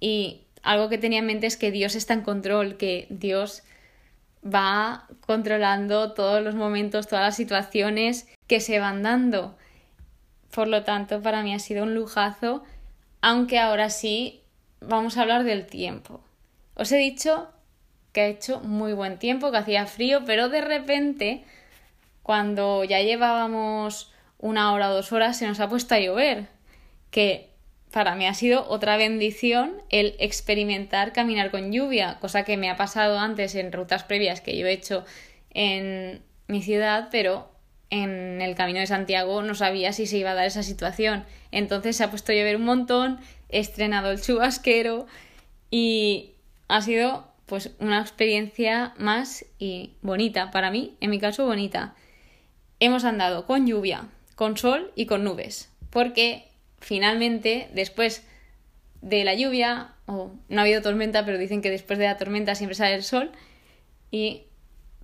y 0.00 0.42
algo 0.62 0.88
que 0.88 0.98
tenía 0.98 1.18
en 1.18 1.26
mente 1.26 1.46
es 1.46 1.56
que 1.56 1.70
Dios 1.70 1.94
está 1.94 2.14
en 2.14 2.22
control, 2.22 2.76
que 2.76 3.06
Dios 3.10 3.62
va 4.44 5.06
controlando 5.26 6.12
todos 6.12 6.42
los 6.42 6.54
momentos, 6.54 7.06
todas 7.06 7.24
las 7.24 7.36
situaciones 7.36 8.28
que 8.46 8.60
se 8.60 8.78
van 8.78 9.02
dando. 9.02 9.56
Por 10.50 10.68
lo 10.68 10.84
tanto, 10.84 11.22
para 11.22 11.42
mí 11.42 11.54
ha 11.54 11.58
sido 11.58 11.84
un 11.84 11.94
lujazo, 11.94 12.62
aunque 13.20 13.58
ahora 13.58 13.90
sí 13.90 14.42
vamos 14.80 15.16
a 15.16 15.22
hablar 15.22 15.44
del 15.44 15.66
tiempo. 15.66 16.20
Os 16.74 16.92
he 16.92 16.96
dicho 16.96 17.48
que 18.12 18.20
ha 18.20 18.26
hecho 18.26 18.60
muy 18.60 18.92
buen 18.92 19.18
tiempo, 19.18 19.50
que 19.50 19.58
hacía 19.58 19.86
frío, 19.86 20.24
pero 20.24 20.48
de 20.48 20.60
repente, 20.60 21.44
cuando 22.22 22.84
ya 22.84 23.00
llevábamos 23.00 24.12
una 24.38 24.72
hora 24.72 24.90
o 24.90 24.94
dos 24.94 25.12
horas, 25.12 25.38
se 25.38 25.46
nos 25.46 25.60
ha 25.60 25.68
puesto 25.68 25.94
a 25.94 26.00
llover, 26.00 26.48
que 27.14 27.50
para 27.92 28.16
mí 28.16 28.26
ha 28.26 28.34
sido 28.34 28.68
otra 28.68 28.96
bendición 28.96 29.80
el 29.88 30.16
experimentar 30.18 31.12
caminar 31.12 31.52
con 31.52 31.70
lluvia, 31.70 32.18
cosa 32.18 32.42
que 32.42 32.56
me 32.56 32.68
ha 32.68 32.76
pasado 32.76 33.20
antes 33.20 33.54
en 33.54 33.70
rutas 33.70 34.02
previas 34.02 34.40
que 34.40 34.58
yo 34.58 34.66
he 34.66 34.72
hecho 34.72 35.04
en 35.50 36.22
mi 36.48 36.60
ciudad, 36.60 37.10
pero 37.12 37.48
en 37.88 38.42
el 38.42 38.56
camino 38.56 38.80
de 38.80 38.88
Santiago 38.88 39.42
no 39.42 39.54
sabía 39.54 39.92
si 39.92 40.08
se 40.08 40.18
iba 40.18 40.32
a 40.32 40.34
dar 40.34 40.46
esa 40.46 40.64
situación. 40.64 41.24
Entonces 41.52 41.96
se 41.96 42.02
ha 42.02 42.10
puesto 42.10 42.32
a 42.32 42.34
llover 42.34 42.56
un 42.56 42.64
montón, 42.64 43.20
he 43.48 43.60
estrenado 43.60 44.10
el 44.10 44.20
chubasquero 44.20 45.06
y 45.70 46.32
ha 46.66 46.82
sido 46.82 47.28
pues 47.46 47.76
una 47.78 48.00
experiencia 48.00 48.92
más 48.98 49.44
y 49.60 49.92
bonita, 50.02 50.50
para 50.50 50.72
mí, 50.72 50.96
en 51.00 51.10
mi 51.10 51.20
caso 51.20 51.46
bonita. 51.46 51.94
Hemos 52.80 53.04
andado 53.04 53.46
con 53.46 53.68
lluvia, 53.68 54.08
con 54.34 54.56
sol 54.56 54.90
y 54.96 55.06
con 55.06 55.22
nubes, 55.22 55.70
porque 55.90 56.48
finalmente 56.84 57.68
después 57.72 58.26
de 59.00 59.24
la 59.24 59.34
lluvia, 59.34 59.94
o 60.06 60.32
no 60.48 60.60
ha 60.60 60.62
habido 60.62 60.82
tormenta, 60.82 61.24
pero 61.24 61.38
dicen 61.38 61.62
que 61.62 61.70
después 61.70 61.98
de 61.98 62.04
la 62.04 62.18
tormenta 62.18 62.54
siempre 62.54 62.74
sale 62.74 62.94
el 62.94 63.02
sol, 63.02 63.32
y 64.10 64.44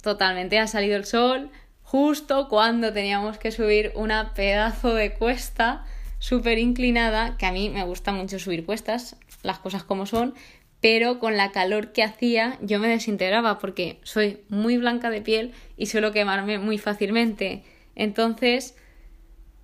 totalmente 0.02 0.58
ha 0.58 0.66
salido 0.66 0.96
el 0.96 1.04
sol 1.04 1.50
justo 1.82 2.48
cuando 2.48 2.92
teníamos 2.92 3.38
que 3.38 3.50
subir 3.50 3.92
una 3.96 4.34
pedazo 4.34 4.94
de 4.94 5.14
cuesta 5.14 5.84
súper 6.18 6.58
inclinada, 6.58 7.36
que 7.38 7.46
a 7.46 7.52
mí 7.52 7.70
me 7.70 7.84
gusta 7.84 8.12
mucho 8.12 8.38
subir 8.38 8.64
cuestas, 8.64 9.16
las 9.42 9.58
cosas 9.58 9.82
como 9.82 10.06
son, 10.06 10.34
pero 10.80 11.18
con 11.18 11.36
la 11.36 11.50
calor 11.50 11.92
que 11.92 12.02
hacía 12.02 12.58
yo 12.60 12.78
me 12.78 12.88
desintegraba 12.88 13.58
porque 13.58 13.98
soy 14.02 14.40
muy 14.48 14.76
blanca 14.76 15.10
de 15.10 15.22
piel 15.22 15.52
y 15.76 15.86
suelo 15.86 16.12
quemarme 16.12 16.58
muy 16.58 16.78
fácilmente. 16.78 17.64
Entonces, 17.96 18.76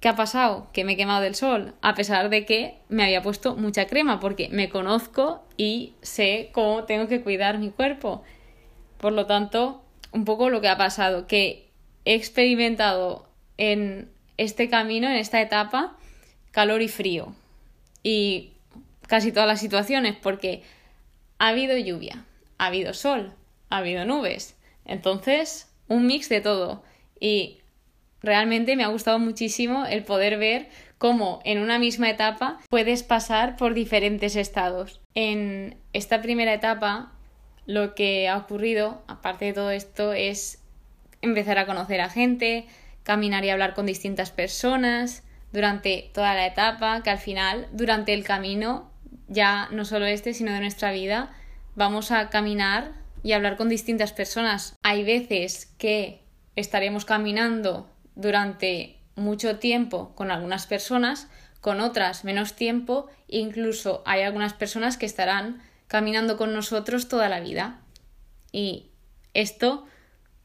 ¿qué 0.01 0.09
ha 0.09 0.17
pasado? 0.17 0.69
Que 0.73 0.85
me 0.85 0.93
he 0.93 0.97
quemado 0.97 1.23
del 1.23 1.35
sol, 1.35 1.75
a 1.81 1.95
pesar 1.95 2.29
de 2.29 2.45
que 2.45 2.79
me 2.89 3.05
había 3.05 3.23
puesto 3.23 3.57
mucha 3.57 3.87
crema, 3.87 4.21
porque 4.21 4.49
me 4.51 4.69
conozco 4.69 5.45
y 5.57 5.95
sé 6.03 6.51
cómo 6.53 6.85
tengo 6.85 7.09
que 7.09 7.23
cuidar 7.23 7.59
mi 7.59 7.71
cuerpo. 7.71 8.23
Por 8.99 9.13
lo 9.13 9.27
tanto, 9.27 9.83
un 10.13 10.25
poco 10.25 10.51
lo 10.51 10.61
que 10.61 10.69
ha 10.69 10.77
pasado, 10.77 11.27
que 11.27 11.69
he 12.05 12.15
experimentado 12.15 13.29
en 13.59 14.11
este 14.37 14.69
camino, 14.69 15.09
en 15.09 15.17
esta 15.17 15.41
etapa, 15.41 15.97
calor 16.51 16.83
y 16.83 16.89
frío. 16.89 17.35
Y 18.03 18.53
casi 19.07 19.33
todas 19.33 19.49
las 19.49 19.61
situaciones, 19.61 20.17
porque 20.17 20.63
ha 21.39 21.49
habido 21.49 21.77
lluvia, 21.77 22.25
ha 22.59 22.67
habido 22.67 22.95
sol, 22.95 23.35
ha 23.71 23.79
habido 23.79 24.05
nubes. 24.05 24.57
Entonces, 24.85 25.71
un 25.89 26.07
mix 26.07 26.29
de 26.29 26.41
todo. 26.41 26.83
Y 27.19 27.59
realmente 28.27 28.77
me 28.77 28.85
ha 28.85 28.89
gustado 28.89 29.19
muchísimo 29.19 29.87
el 29.87 30.05
poder 30.05 30.37
ver 30.37 30.69
cómo 30.99 31.41
en 31.45 31.59
una 31.59 31.79
misma 31.79 32.11
etapa 32.11 32.59
puedes 32.69 33.03
pasar 33.03 33.57
por 33.57 33.73
diferentes 33.73 34.37
estados. 34.37 35.01
En 35.15 35.79
esta 35.93 36.21
primera 36.21 36.53
etapa, 36.53 37.13
lo 37.65 37.95
que 37.95 38.29
ha 38.29 38.37
ocurrido, 38.37 39.03
aparte 39.07 39.47
de 39.47 39.53
todo 39.55 39.71
esto, 39.71 40.13
es 40.13 40.63
empezar 41.23 41.59
a 41.59 41.67
conocer 41.67 42.01
a 42.01 42.11
gente, 42.11 42.67
caminar 43.03 43.45
y 43.45 43.51
hablar 43.51 43.75
con 43.75 43.87
distintas 43.87 44.31
personas 44.31 45.23
durante 45.53 46.11
toda 46.13 46.35
la 46.35 46.47
etapa, 46.47 47.03
que 47.03 47.11
al 47.11 47.19
final, 47.19 47.69
durante 47.73 48.13
el 48.13 48.25
camino, 48.25 48.91
ya 49.29 49.69
no 49.71 49.85
solo 49.85 50.07
este, 50.07 50.35
sino 50.35 50.53
de 50.53 50.61
nuestra 50.61 50.93
vida, 50.93 51.33
vamos 51.75 52.11
a 52.11 52.31
caminar 52.31 52.93
y 53.23 53.33
hablar 53.33 53.57
con 53.57 53.69
distintas 53.69 54.13
personas. 54.13 54.77
Hay 54.83 55.05
veces 55.05 55.75
que 55.79 56.23
estaremos 56.57 57.05
caminando 57.05 57.89
durante 58.17 58.99
mucho 59.15 59.59
tiempo 59.59 60.15
con 60.17 60.33
algunas 60.33 60.67
personas, 60.67 61.29
con 61.61 61.81
otras 61.81 62.25
menos 62.25 62.55
tiempo, 62.55 63.09
incluso 63.29 64.03
hay 64.07 64.23
algunas 64.23 64.55
personas 64.55 64.97
que 64.97 65.07
estarán 65.07 65.63
caminando 65.87 66.37
con 66.37 66.53
nosotros 66.53 67.09
toda 67.09 67.29
la 67.29 67.41
vida. 67.41 67.81
Y 68.53 68.91
esto, 69.35 69.87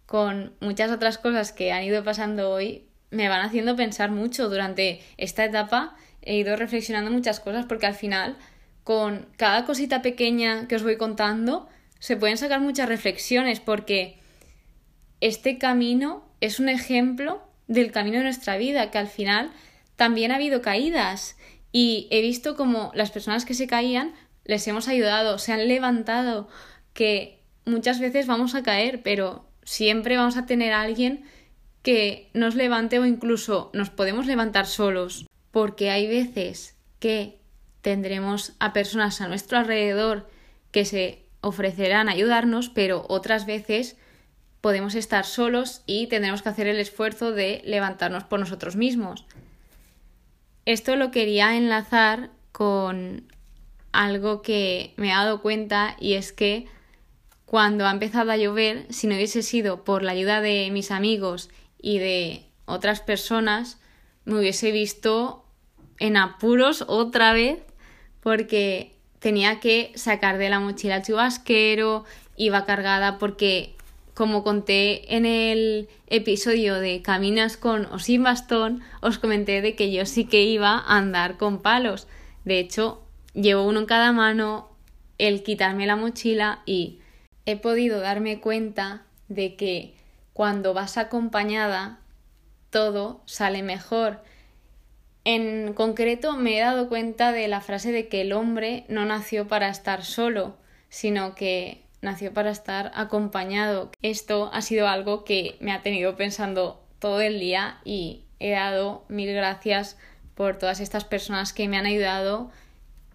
con 0.06 0.54
muchas 0.60 0.92
otras 0.92 1.18
cosas 1.18 1.52
que 1.52 1.72
han 1.72 1.84
ido 1.84 2.04
pasando 2.04 2.52
hoy, 2.52 2.88
me 3.10 3.28
van 3.28 3.46
haciendo 3.46 3.76
pensar 3.76 4.12
mucho 4.12 4.50
durante 4.50 5.02
esta 5.18 5.46
etapa. 5.46 5.96
He 6.22 6.36
ido 6.36 6.56
reflexionando 6.56 7.12
muchas 7.12 7.40
cosas 7.40 7.66
porque 7.66 7.88
al 7.88 7.96
final 7.96 8.38
con 8.84 9.28
cada 9.38 9.66
cosita 9.66 10.02
pequeña 10.02 10.68
que 10.68 10.76
os 10.76 10.84
voy 10.84 10.98
contando, 10.98 11.68
se 12.00 12.18
pueden 12.18 12.38
sacar 12.38 12.62
muchas 12.62 12.90
reflexiones 12.90 13.60
porque 13.60 14.20
este 15.20 15.58
camino 15.58 16.28
es 16.42 16.60
un 16.60 16.68
ejemplo 16.68 17.51
del 17.72 17.92
camino 17.92 18.18
de 18.18 18.26
nuestra 18.26 18.58
vida, 18.58 18.92
que 18.92 18.98
al 18.98 19.08
final 19.08 19.52
también 19.96 20.32
ha 20.32 20.36
habido 20.36 20.62
caídas. 20.62 21.38
Y 21.72 22.08
he 22.12 22.22
visto 22.22 22.56
como 22.56 22.92
las 22.94 23.12
personas 23.12 23.46
que 23.46 23.54
se 23.54 23.68
caían 23.68 24.14
les 24.44 24.68
hemos 24.68 24.88
ayudado, 24.88 25.38
se 25.38 25.54
han 25.54 25.68
levantado, 25.68 26.50
que 26.94 27.40
muchas 27.66 28.00
veces 28.00 28.28
vamos 28.28 28.56
a 28.56 28.64
caer, 28.64 29.02
pero 29.04 29.46
siempre 29.64 30.18
vamos 30.18 30.36
a 30.36 30.46
tener 30.46 30.74
alguien 30.74 31.24
que 31.84 32.30
nos 32.34 32.56
levante 32.56 33.00
o 33.00 33.06
incluso 33.06 33.70
nos 33.74 33.90
podemos 33.90 34.26
levantar 34.26 34.66
solos, 34.66 35.28
porque 35.52 35.92
hay 35.92 36.08
veces 36.08 36.76
que 37.00 37.40
tendremos 37.82 38.54
a 38.60 38.74
personas 38.74 39.22
a 39.22 39.28
nuestro 39.28 39.58
alrededor 39.58 40.30
que 40.72 40.84
se 40.84 41.26
ofrecerán 41.40 42.10
a 42.10 42.14
ayudarnos, 42.14 42.70
pero 42.70 43.06
otras 43.08 43.46
veces 43.46 43.96
podemos 44.62 44.96
estar 44.96 45.26
solos 45.26 45.82
y 45.86 46.08
tendremos 46.08 46.42
que 46.42 46.50
hacer 46.50 46.68
el 46.68 46.80
esfuerzo 46.80 47.32
de 47.32 47.62
levantarnos 47.66 48.24
por 48.24 48.40
nosotros 48.40 48.76
mismos. 48.76 49.26
Esto 50.66 50.96
lo 50.96 51.12
quería 51.12 51.58
enlazar 51.58 52.30
con 52.52 53.32
algo 53.92 54.42
que 54.42 54.94
me 54.98 55.10
he 55.10 55.14
dado 55.14 55.42
cuenta 55.42 55.98
y 56.00 56.14
es 56.14 56.32
que 56.32 56.68
cuando 57.46 57.86
ha 57.86 57.92
empezado 57.92 58.32
a 58.32 58.38
llover, 58.38 58.86
si 58.90 59.08
no 59.08 59.16
hubiese 59.16 59.44
sido 59.44 59.84
por 59.84 60.04
la 60.04 60.14
ayuda 60.14 60.40
de 60.40 60.70
mis 60.72 60.92
amigos 60.92 61.50
y 61.82 61.98
de 61.98 62.46
otras 62.66 63.02
personas, 63.02 63.80
me 64.24 64.40
hubiese 64.40 64.72
visto 64.72 65.44
en 66.00 66.16
apuros 66.16 66.86
otra 66.88 67.34
vez 67.34 67.60
porque 68.22 68.96
tenía 69.20 69.60
que 69.60 69.92
sacar 69.96 70.38
de 70.38 70.50
la 70.50 70.60
mochila 70.60 70.98
el 70.98 71.04
chubasquero, 71.04 72.06
iba 72.38 72.66
cargada 72.66 73.18
porque, 73.18 73.76
como 74.14 74.44
conté 74.44 75.16
en 75.16 75.26
el 75.26 75.90
episodio 76.08 76.76
de 76.76 77.02
Caminas 77.02 77.58
con 77.58 77.86
o 77.86 78.00
sin 78.00 78.24
bastón, 78.24 78.82
os 79.02 79.18
comenté 79.18 79.62
de 79.62 79.76
que 79.76 79.92
yo 79.92 80.06
sí 80.06 80.26
que 80.26 80.44
iba 80.44 80.74
a 80.74 80.98
andar 80.98 81.38
con 81.38 81.62
palos. 81.62 82.08
De 82.46 82.60
hecho, 82.60 83.02
llevo 83.34 83.66
uno 83.66 83.82
en 83.82 83.86
cada 83.86 84.12
mano, 84.12 84.70
el 85.18 85.44
quitarme 85.44 85.88
la 85.88 85.96
mochila 85.96 86.62
y 86.66 87.00
he 87.46 87.56
podido 87.56 88.00
darme 88.00 88.40
cuenta 88.40 89.04
de 89.28 89.56
que 89.56 89.96
cuando 90.34 90.74
vas 90.74 90.98
acompañada 90.98 92.00
todo 92.70 93.22
sale 93.26 93.64
mejor 93.64 94.22
en 95.24 95.74
concreto 95.74 96.36
me 96.36 96.58
he 96.58 96.62
dado 96.62 96.90
cuenta 96.90 97.32
de 97.32 97.48
la 97.48 97.62
frase 97.62 97.92
de 97.92 98.08
que 98.08 98.22
el 98.22 98.34
hombre 98.34 98.86
no 98.88 99.06
nació 99.06 99.48
para 99.48 99.70
estar 99.70 100.04
solo, 100.04 100.56
sino 100.90 101.36
que 101.36 101.84
nació 102.02 102.34
para 102.34 102.52
estar 102.52 102.92
acompañado. 102.96 103.92
Esto 104.02 104.50
ha 104.54 104.62
sido 104.62 104.88
algo 104.88 105.24
que 105.24 105.56
me 105.60 105.72
ha 105.72 105.82
tenido 105.82 106.16
pensando 106.16 106.84
todo 107.00 107.22
el 107.22 107.40
día 107.40 107.80
y 107.86 108.24
he 108.40 108.52
dado 108.52 109.06
mil 109.08 109.32
gracias 109.34 109.98
por 110.36 110.58
todas 110.58 110.80
estas 110.80 111.06
personas 111.06 111.54
que 111.54 111.68
me 111.68 111.78
han 111.78 111.86
ayudado 111.86 112.52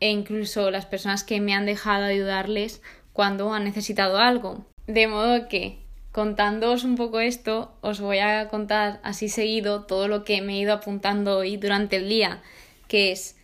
e 0.01 0.11
incluso 0.11 0.71
las 0.71 0.87
personas 0.87 1.25
que 1.25 1.41
me 1.41 1.55
han 1.55 1.67
dejado 1.67 2.05
ayudarles 2.05 2.83
cuando 3.13 3.53
han 3.53 3.65
necesitado 3.65 4.19
algo. 4.19 4.65
De 4.87 5.09
modo 5.09 5.49
que 5.49 5.79
contándoos 6.13 6.85
un 6.85 6.97
poco 6.97 7.21
esto, 7.21 7.73
os 7.81 8.01
voy 8.01 8.19
a 8.19 8.49
contar 8.49 9.01
así 9.03 9.29
seguido 9.29 9.85
todo 9.85 10.09
lo 10.09 10.25
que 10.25 10.41
me 10.43 10.55
he 10.55 10.61
ido 10.61 10.73
apuntando 10.73 11.39
hoy 11.39 11.57
durante 11.57 11.97
el 11.97 12.09
día, 12.09 12.43
que 12.89 13.13
es 13.13 13.36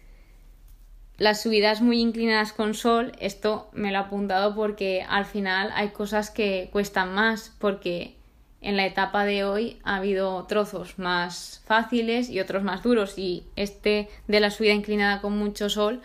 las 1.22 1.40
subidas 1.40 1.82
muy 1.82 2.00
inclinadas 2.00 2.52
con 2.52 2.74
sol, 2.74 3.12
esto 3.20 3.68
me 3.72 3.92
lo 3.92 3.98
he 3.98 4.00
apuntado 4.00 4.56
porque 4.56 5.06
al 5.08 5.24
final 5.24 5.70
hay 5.72 5.90
cosas 5.90 6.32
que 6.32 6.68
cuestan 6.72 7.14
más, 7.14 7.54
porque 7.60 8.16
en 8.60 8.76
la 8.76 8.86
etapa 8.86 9.24
de 9.24 9.44
hoy 9.44 9.78
ha 9.84 9.98
habido 9.98 10.44
trozos 10.46 10.98
más 10.98 11.62
fáciles 11.64 12.28
y 12.28 12.40
otros 12.40 12.64
más 12.64 12.82
duros, 12.82 13.18
y 13.18 13.44
este 13.54 14.08
de 14.26 14.40
la 14.40 14.50
subida 14.50 14.72
inclinada 14.72 15.20
con 15.20 15.38
mucho 15.38 15.70
sol, 15.70 16.02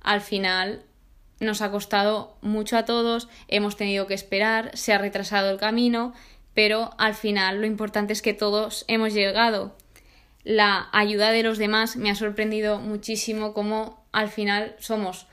al 0.00 0.20
final 0.20 0.82
nos 1.38 1.62
ha 1.62 1.70
costado 1.70 2.36
mucho 2.40 2.76
a 2.76 2.84
todos, 2.84 3.28
hemos 3.46 3.76
tenido 3.76 4.08
que 4.08 4.14
esperar, 4.14 4.76
se 4.76 4.92
ha 4.92 4.98
retrasado 4.98 5.48
el 5.48 5.58
camino, 5.58 6.12
pero 6.54 6.90
al 6.98 7.14
final 7.14 7.60
lo 7.60 7.68
importante 7.68 8.12
es 8.12 8.20
que 8.20 8.34
todos 8.34 8.84
hemos 8.88 9.14
llegado. 9.14 9.76
La 10.42 10.88
ayuda 10.90 11.30
de 11.30 11.44
los 11.44 11.56
demás 11.56 11.94
me 11.96 12.10
ha 12.10 12.16
sorprendido 12.16 12.80
muchísimo 12.80 13.52
como 13.52 14.05
al 14.16 14.30
final 14.30 14.74
somos 14.78 15.26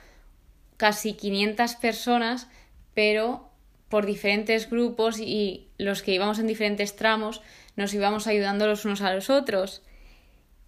casi 0.75 1.13
500 1.13 1.75
personas, 1.75 2.49
pero 2.93 3.49
por 3.87 4.05
diferentes 4.05 4.69
grupos 4.69 5.19
y 5.19 5.69
los 5.77 6.01
que 6.01 6.11
íbamos 6.11 6.37
en 6.37 6.47
diferentes 6.47 6.97
tramos 6.97 7.41
nos 7.77 7.93
íbamos 7.93 8.27
ayudando 8.27 8.67
los 8.67 8.83
unos 8.83 8.99
a 8.99 9.13
los 9.13 9.29
otros. 9.29 9.83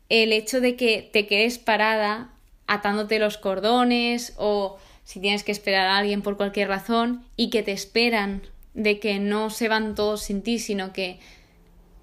El 0.07 0.31
hecho 0.31 0.61
de 0.61 0.77
que 0.77 1.09
te 1.11 1.27
quedes 1.27 1.59
parada 1.59 2.29
atándote 2.67 3.19
los 3.19 3.37
cordones 3.37 4.33
o 4.37 4.77
si 5.03 5.19
tienes 5.19 5.43
que 5.43 5.51
esperar 5.51 5.87
a 5.87 5.97
alguien 5.97 6.21
por 6.21 6.37
cualquier 6.37 6.69
razón 6.69 7.25
y 7.35 7.49
que 7.49 7.63
te 7.63 7.73
esperan 7.73 8.43
de 8.73 9.01
que 9.01 9.19
no 9.19 9.49
se 9.49 9.67
van 9.67 9.93
todos 9.93 10.23
sin 10.23 10.41
ti, 10.41 10.59
sino 10.59 10.93
que 10.93 11.19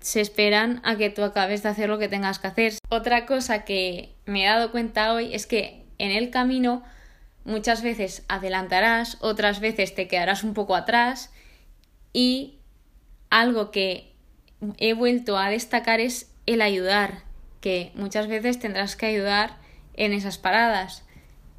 se 0.00 0.20
esperan 0.20 0.82
a 0.84 0.96
que 0.96 1.08
tú 1.08 1.22
acabes 1.22 1.62
de 1.62 1.70
hacer 1.70 1.88
lo 1.88 1.98
que 1.98 2.08
tengas 2.08 2.38
que 2.38 2.48
hacer. 2.48 2.74
Otra 2.90 3.24
cosa 3.24 3.64
que 3.64 4.12
me 4.26 4.44
he 4.44 4.46
dado 4.46 4.72
cuenta 4.72 5.14
hoy 5.14 5.32
es 5.32 5.46
que 5.46 5.81
en 6.02 6.10
el 6.10 6.30
camino 6.30 6.82
muchas 7.44 7.80
veces 7.80 8.24
adelantarás, 8.28 9.18
otras 9.20 9.60
veces 9.60 9.94
te 9.94 10.08
quedarás 10.08 10.42
un 10.42 10.52
poco 10.52 10.74
atrás 10.74 11.32
y 12.12 12.58
algo 13.30 13.70
que 13.70 14.12
he 14.78 14.94
vuelto 14.94 15.38
a 15.38 15.48
destacar 15.48 16.00
es 16.00 16.34
el 16.46 16.60
ayudar, 16.60 17.22
que 17.60 17.92
muchas 17.94 18.26
veces 18.26 18.58
tendrás 18.58 18.96
que 18.96 19.06
ayudar 19.06 19.58
en 19.94 20.12
esas 20.12 20.38
paradas. 20.38 21.04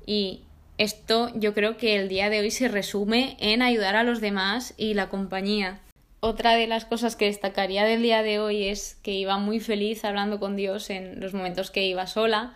Y 0.06 0.42
esto 0.78 1.32
yo 1.36 1.54
creo 1.54 1.78
que 1.78 1.96
el 1.96 2.10
día 2.10 2.30
de 2.30 2.42
hoy 2.42 2.52
se 2.52 2.68
resume 2.68 3.38
en 3.40 3.62
ayudar 3.62 3.96
a 3.96 4.04
los 4.04 4.20
demás 4.20 4.74
y 4.76 4.94
la 4.94 5.08
compañía. 5.08 5.80
Otra 6.20 6.56
de 6.56 6.68
las 6.68 6.84
cosas 6.84 7.16
que 7.16 7.26
destacaría 7.26 7.86
del 7.86 8.02
día 8.02 8.24
de 8.24 8.40
hoy 8.40 8.68
es 8.68 8.98
que 9.04 9.12
iba 9.12 9.38
muy 9.38 9.62
feliz 9.62 10.04
hablando 10.04 10.42
con 10.42 10.58
Dios 10.58 10.90
en 10.90 11.22
los 11.22 11.34
momentos 11.34 11.72
que 11.72 11.86
iba 11.86 12.08
sola, 12.08 12.54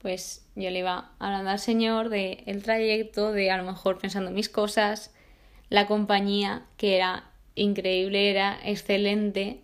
pues 0.00 0.46
yo 0.54 0.70
le 0.70 0.80
iba 0.80 1.12
hablando 1.18 1.50
al 1.50 1.58
Señor 1.58 2.08
de 2.08 2.44
el 2.46 2.62
trayecto, 2.62 3.32
de 3.32 3.50
a 3.50 3.56
lo 3.56 3.64
mejor 3.64 3.98
pensando 3.98 4.30
mis 4.30 4.48
cosas, 4.48 5.12
la 5.68 5.86
compañía 5.86 6.66
que 6.76 6.96
era 6.96 7.30
increíble, 7.54 8.30
era 8.30 8.58
excelente. 8.64 9.60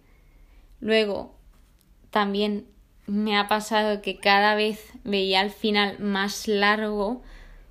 Luego 0.80 1.34
también 2.10 2.66
me 3.06 3.36
ha 3.36 3.48
pasado 3.48 4.02
que 4.02 4.18
cada 4.18 4.54
vez 4.54 4.80
veía 5.04 5.40
el 5.40 5.50
final 5.50 5.98
más 5.98 6.48
largo 6.48 7.22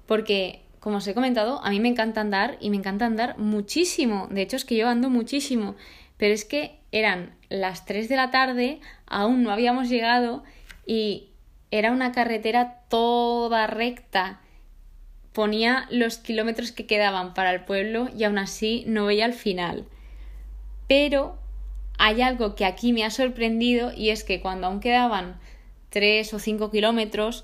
porque 0.05 0.63
como 0.83 0.97
os 0.97 1.07
he 1.07 1.13
comentado, 1.13 1.63
a 1.63 1.69
mí 1.69 1.79
me 1.79 1.87
encanta 1.87 2.19
andar 2.19 2.57
y 2.59 2.69
me 2.69 2.75
encanta 2.75 3.05
andar 3.05 3.37
muchísimo. 3.37 4.27
De 4.29 4.41
hecho, 4.41 4.57
es 4.57 4.65
que 4.65 4.75
yo 4.75 4.89
ando 4.89 5.09
muchísimo. 5.09 5.75
Pero 6.17 6.33
es 6.33 6.43
que 6.43 6.77
eran 6.91 7.35
las 7.47 7.85
3 7.85 8.09
de 8.09 8.17
la 8.17 8.31
tarde, 8.31 8.81
aún 9.05 9.43
no 9.43 9.51
habíamos 9.51 9.87
llegado 9.87 10.43
y 10.85 11.29
era 11.73 11.91
una 11.91 12.11
carretera 12.11 12.81
toda 12.87 13.65
recta. 13.65 14.39
Ponía 15.33 15.87
los 15.89 16.19
kilómetros 16.19 16.71
que 16.71 16.85
quedaban 16.85 17.33
para 17.33 17.51
el 17.51 17.65
pueblo 17.65 18.09
y 18.15 18.25
aún 18.25 18.37
así 18.37 18.83
no 18.85 19.07
veía 19.07 19.25
el 19.25 19.33
final. 19.33 19.85
Pero 20.87 21.35
hay 21.97 22.21
algo 22.21 22.53
que 22.53 22.65
aquí 22.65 22.93
me 22.93 23.03
ha 23.03 23.09
sorprendido 23.09 23.91
y 23.91 24.09
es 24.09 24.23
que 24.23 24.39
cuando 24.39 24.67
aún 24.67 24.81
quedaban 24.81 25.39
3 25.89 26.35
o 26.35 26.37
5 26.37 26.69
kilómetros, 26.69 27.43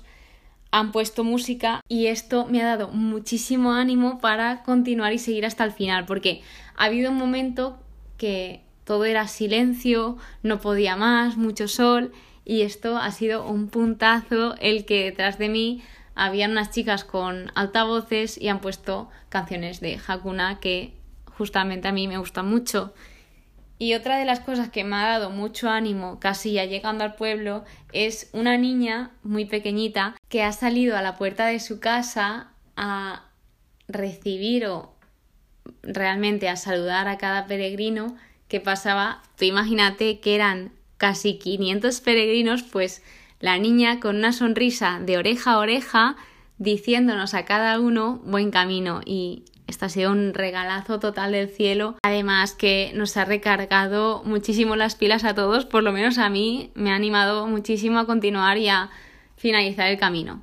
han 0.70 0.92
puesto 0.92 1.24
música 1.24 1.80
y 1.88 2.06
esto 2.06 2.46
me 2.46 2.62
ha 2.62 2.66
dado 2.66 2.86
muchísimo 2.92 3.72
ánimo 3.72 4.20
para 4.20 4.62
continuar 4.62 5.12
y 5.12 5.18
seguir 5.18 5.44
hasta 5.44 5.64
el 5.64 5.72
final 5.72 6.06
porque 6.06 6.42
ha 6.76 6.84
habido 6.84 7.10
un 7.10 7.16
momento 7.16 7.80
que 8.16 8.60
todo 8.84 9.06
era 9.06 9.26
silencio, 9.26 10.18
no 10.44 10.60
podía 10.60 10.94
más, 10.94 11.36
mucho 11.36 11.66
sol 11.66 12.12
y 12.50 12.62
esto 12.62 12.96
ha 12.96 13.12
sido 13.12 13.46
un 13.46 13.68
puntazo 13.68 14.56
el 14.58 14.84
que 14.84 15.04
detrás 15.04 15.38
de 15.38 15.48
mí 15.48 15.84
habían 16.16 16.50
unas 16.50 16.72
chicas 16.72 17.04
con 17.04 17.52
altavoces 17.54 18.36
y 18.36 18.48
han 18.48 18.60
puesto 18.60 19.08
canciones 19.28 19.78
de 19.78 20.00
Hakuna 20.04 20.58
que 20.58 20.92
justamente 21.26 21.86
a 21.86 21.92
mí 21.92 22.08
me 22.08 22.18
gustan 22.18 22.48
mucho. 22.48 22.92
Y 23.78 23.94
otra 23.94 24.18
de 24.18 24.24
las 24.24 24.40
cosas 24.40 24.68
que 24.68 24.82
me 24.82 24.96
ha 24.96 25.06
dado 25.06 25.30
mucho 25.30 25.70
ánimo, 25.70 26.18
casi 26.18 26.54
ya 26.54 26.64
llegando 26.64 27.04
al 27.04 27.14
pueblo, 27.14 27.64
es 27.92 28.28
una 28.32 28.58
niña 28.58 29.12
muy 29.22 29.44
pequeñita 29.44 30.16
que 30.28 30.42
ha 30.42 30.50
salido 30.50 30.96
a 30.96 31.02
la 31.02 31.16
puerta 31.16 31.46
de 31.46 31.60
su 31.60 31.78
casa 31.78 32.48
a 32.74 33.26
recibir 33.86 34.66
o 34.66 34.96
realmente 35.84 36.48
a 36.48 36.56
saludar 36.56 37.06
a 37.06 37.16
cada 37.16 37.46
peregrino 37.46 38.16
que 38.48 38.58
pasaba. 38.58 39.22
Tú 39.38 39.44
imagínate 39.44 40.18
que 40.18 40.34
eran 40.34 40.79
casi 41.00 41.38
500 41.38 41.98
peregrinos, 42.02 42.62
pues 42.62 43.02
la 43.40 43.56
niña 43.56 44.00
con 44.00 44.16
una 44.16 44.34
sonrisa 44.34 45.00
de 45.00 45.16
oreja 45.16 45.52
a 45.52 45.58
oreja 45.58 46.16
diciéndonos 46.58 47.32
a 47.32 47.46
cada 47.46 47.80
uno 47.80 48.20
buen 48.22 48.50
camino 48.50 49.00
y 49.06 49.44
esto 49.66 49.86
ha 49.86 49.88
sido 49.88 50.10
un 50.10 50.34
regalazo 50.34 51.00
total 51.00 51.32
del 51.32 51.48
cielo. 51.48 51.96
Además 52.02 52.52
que 52.52 52.92
nos 52.94 53.16
ha 53.16 53.24
recargado 53.24 54.22
muchísimo 54.26 54.76
las 54.76 54.94
pilas 54.94 55.24
a 55.24 55.34
todos, 55.34 55.64
por 55.64 55.82
lo 55.82 55.90
menos 55.90 56.18
a 56.18 56.28
mí 56.28 56.70
me 56.74 56.92
ha 56.92 56.96
animado 56.96 57.46
muchísimo 57.46 57.98
a 57.98 58.06
continuar 58.06 58.58
y 58.58 58.68
a 58.68 58.90
finalizar 59.36 59.88
el 59.88 59.98
camino. 59.98 60.42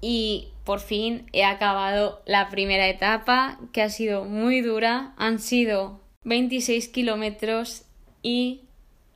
Y 0.00 0.48
por 0.64 0.80
fin 0.80 1.26
he 1.32 1.44
acabado 1.44 2.22
la 2.24 2.48
primera 2.48 2.88
etapa, 2.88 3.58
que 3.72 3.82
ha 3.82 3.90
sido 3.90 4.24
muy 4.24 4.62
dura. 4.62 5.12
Han 5.18 5.40
sido 5.40 6.00
26 6.24 6.88
kilómetros 6.88 7.84
y 8.22 8.62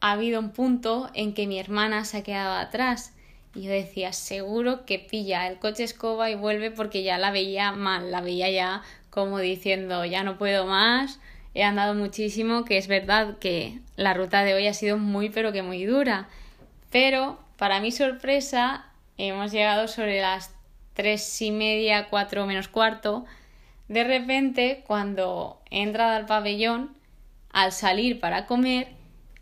ha 0.01 0.13
habido 0.13 0.41
un 0.41 0.51
punto 0.51 1.11
en 1.15 1.35
que 1.35 1.47
mi 1.47 1.59
hermana 1.59 2.05
se 2.05 2.19
ha 2.19 2.23
quedado 2.23 2.55
atrás. 2.55 3.13
Y 3.55 3.63
yo 3.63 3.71
decía, 3.71 4.13
seguro 4.13 4.85
que 4.85 4.99
pilla 4.99 5.49
el 5.49 5.59
coche 5.59 5.85
escoba 5.85 6.31
y 6.31 6.35
vuelve 6.35 6.71
porque 6.71 7.03
ya 7.03 7.17
la 7.17 7.31
veía 7.31 7.73
mal, 7.73 8.11
la 8.11 8.21
veía 8.21 8.51
ya 8.51 8.83
como 9.11 9.39
diciendo, 9.39 10.05
ya 10.05 10.23
no 10.23 10.37
puedo 10.37 10.67
más, 10.67 11.21
he 11.55 11.63
andado 11.63 11.95
muchísimo, 11.95 12.67
que 12.67 12.77
es 12.77 12.87
verdad 12.87 13.39
que 13.39 13.79
la 13.97 14.13
ruta 14.13 14.45
de 14.45 14.53
hoy 14.53 14.67
ha 14.67 14.75
sido 14.75 14.99
muy 14.99 15.31
pero 15.31 15.53
que 15.53 15.63
muy 15.63 15.87
dura. 15.87 16.29
Pero, 16.91 17.39
para 17.57 17.81
mi 17.81 17.93
sorpresa, 17.93 18.85
hemos 19.17 19.53
llegado 19.53 19.89
sobre 19.89 20.21
las 20.21 20.55
tres 20.93 21.41
y 21.41 21.51
media, 21.51 22.09
cuatro 22.11 22.47
menos 22.47 22.69
cuarto. 22.69 23.25
De 23.89 24.05
repente, 24.05 24.85
cuando 24.87 25.61
he 25.71 25.83
entrado 25.83 26.15
al 26.15 26.27
pabellón, 26.27 26.96
al 27.57 27.73
salir 27.73 28.21
para 28.21 28.45
comer, 28.45 28.89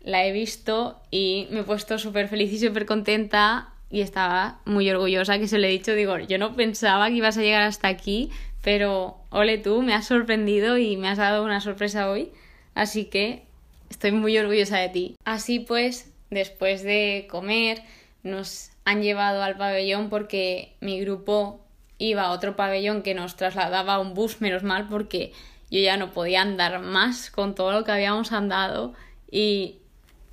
la 0.01 0.25
he 0.25 0.31
visto 0.31 1.01
y 1.11 1.49
me 1.51 1.59
he 1.59 1.63
puesto 1.63 1.99
súper 1.99 2.29
feliz 2.29 2.49
y 2.53 2.65
súper 2.65 2.85
contenta 2.85 3.73
y 3.89 3.99
estaba 3.99 4.61
muy 4.63 4.89
orgullosa 4.89 5.37
que 5.37 5.49
se 5.49 5.57
lo 5.57 5.67
he 5.67 5.69
dicho. 5.69 5.93
Digo, 5.93 6.17
yo 6.19 6.37
no 6.37 6.55
pensaba 6.55 7.09
que 7.09 7.15
ibas 7.15 7.37
a 7.37 7.41
llegar 7.41 7.63
hasta 7.63 7.89
aquí, 7.89 8.31
pero 8.61 9.17
ole 9.31 9.57
tú, 9.57 9.81
me 9.81 9.93
has 9.93 10.07
sorprendido 10.07 10.77
y 10.77 10.95
me 10.95 11.09
has 11.09 11.17
dado 11.17 11.43
una 11.43 11.59
sorpresa 11.59 12.09
hoy. 12.09 12.31
Así 12.73 13.03
que 13.03 13.43
estoy 13.89 14.13
muy 14.13 14.37
orgullosa 14.37 14.77
de 14.77 14.87
ti. 14.87 15.15
Así 15.25 15.59
pues, 15.59 16.09
después 16.29 16.83
de 16.83 17.27
comer, 17.29 17.81
nos 18.23 18.71
han 18.85 19.03
llevado 19.03 19.43
al 19.43 19.57
pabellón 19.57 20.07
porque 20.07 20.71
mi 20.79 21.01
grupo 21.01 21.59
iba 21.97 22.21
a 22.21 22.31
otro 22.31 22.55
pabellón 22.55 23.01
que 23.01 23.13
nos 23.13 23.35
trasladaba 23.35 23.95
a 23.95 23.99
un 23.99 24.13
bus, 24.13 24.39
menos 24.39 24.63
mal, 24.63 24.87
porque 24.87 25.33
yo 25.69 25.79
ya 25.79 25.97
no 25.97 26.11
podía 26.11 26.41
andar 26.41 26.79
más 26.79 27.31
con 27.31 27.55
todo 27.55 27.71
lo 27.71 27.83
que 27.83 27.91
habíamos 27.91 28.31
andado 28.31 28.93
y 29.31 29.79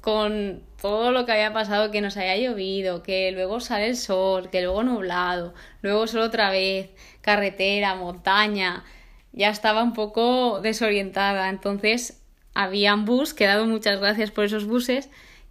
con 0.00 0.62
todo 0.80 1.12
lo 1.12 1.24
que 1.24 1.32
había 1.32 1.52
pasado, 1.52 1.92
que 1.92 2.00
nos 2.00 2.16
haya 2.16 2.36
llovido, 2.36 3.04
que 3.04 3.30
luego 3.30 3.60
sale 3.60 3.86
el 3.86 3.96
sol, 3.96 4.50
que 4.50 4.60
luego 4.60 4.82
nublado, 4.82 5.54
luego 5.80 6.08
sol 6.08 6.22
otra 6.22 6.50
vez, 6.50 6.90
carretera, 7.20 7.94
montaña, 7.94 8.84
ya 9.32 9.48
estaba 9.48 9.82
un 9.82 9.92
poco 9.92 10.60
desorientada. 10.60 11.48
Entonces 11.48 12.20
había 12.52 12.94
un 12.94 13.04
bus, 13.04 13.32
que 13.32 13.46
dado 13.46 13.64
muchas 13.66 14.00
gracias 14.00 14.32
por 14.32 14.44
esos 14.44 14.66
buses, 14.66 15.08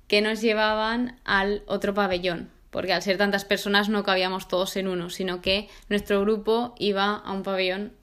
que 0.07 0.21
nos 0.21 0.41
llevaban 0.41 1.17
al 1.23 1.63
otro 1.65 1.93
pabellón, 1.93 2.51
porque 2.69 2.91
al 2.91 3.01
ser 3.01 3.17
tantas 3.17 3.45
personas 3.45 3.87
no 3.87 4.03
cabíamos 4.03 4.49
todos 4.49 4.75
en 4.75 4.89
uno, 4.89 5.09
sino 5.09 5.41
que 5.41 5.69
nuestro 5.87 6.19
grupo 6.19 6.75
iba 6.77 7.15
a 7.15 7.31
un 7.31 7.43
pabellón 7.43 7.93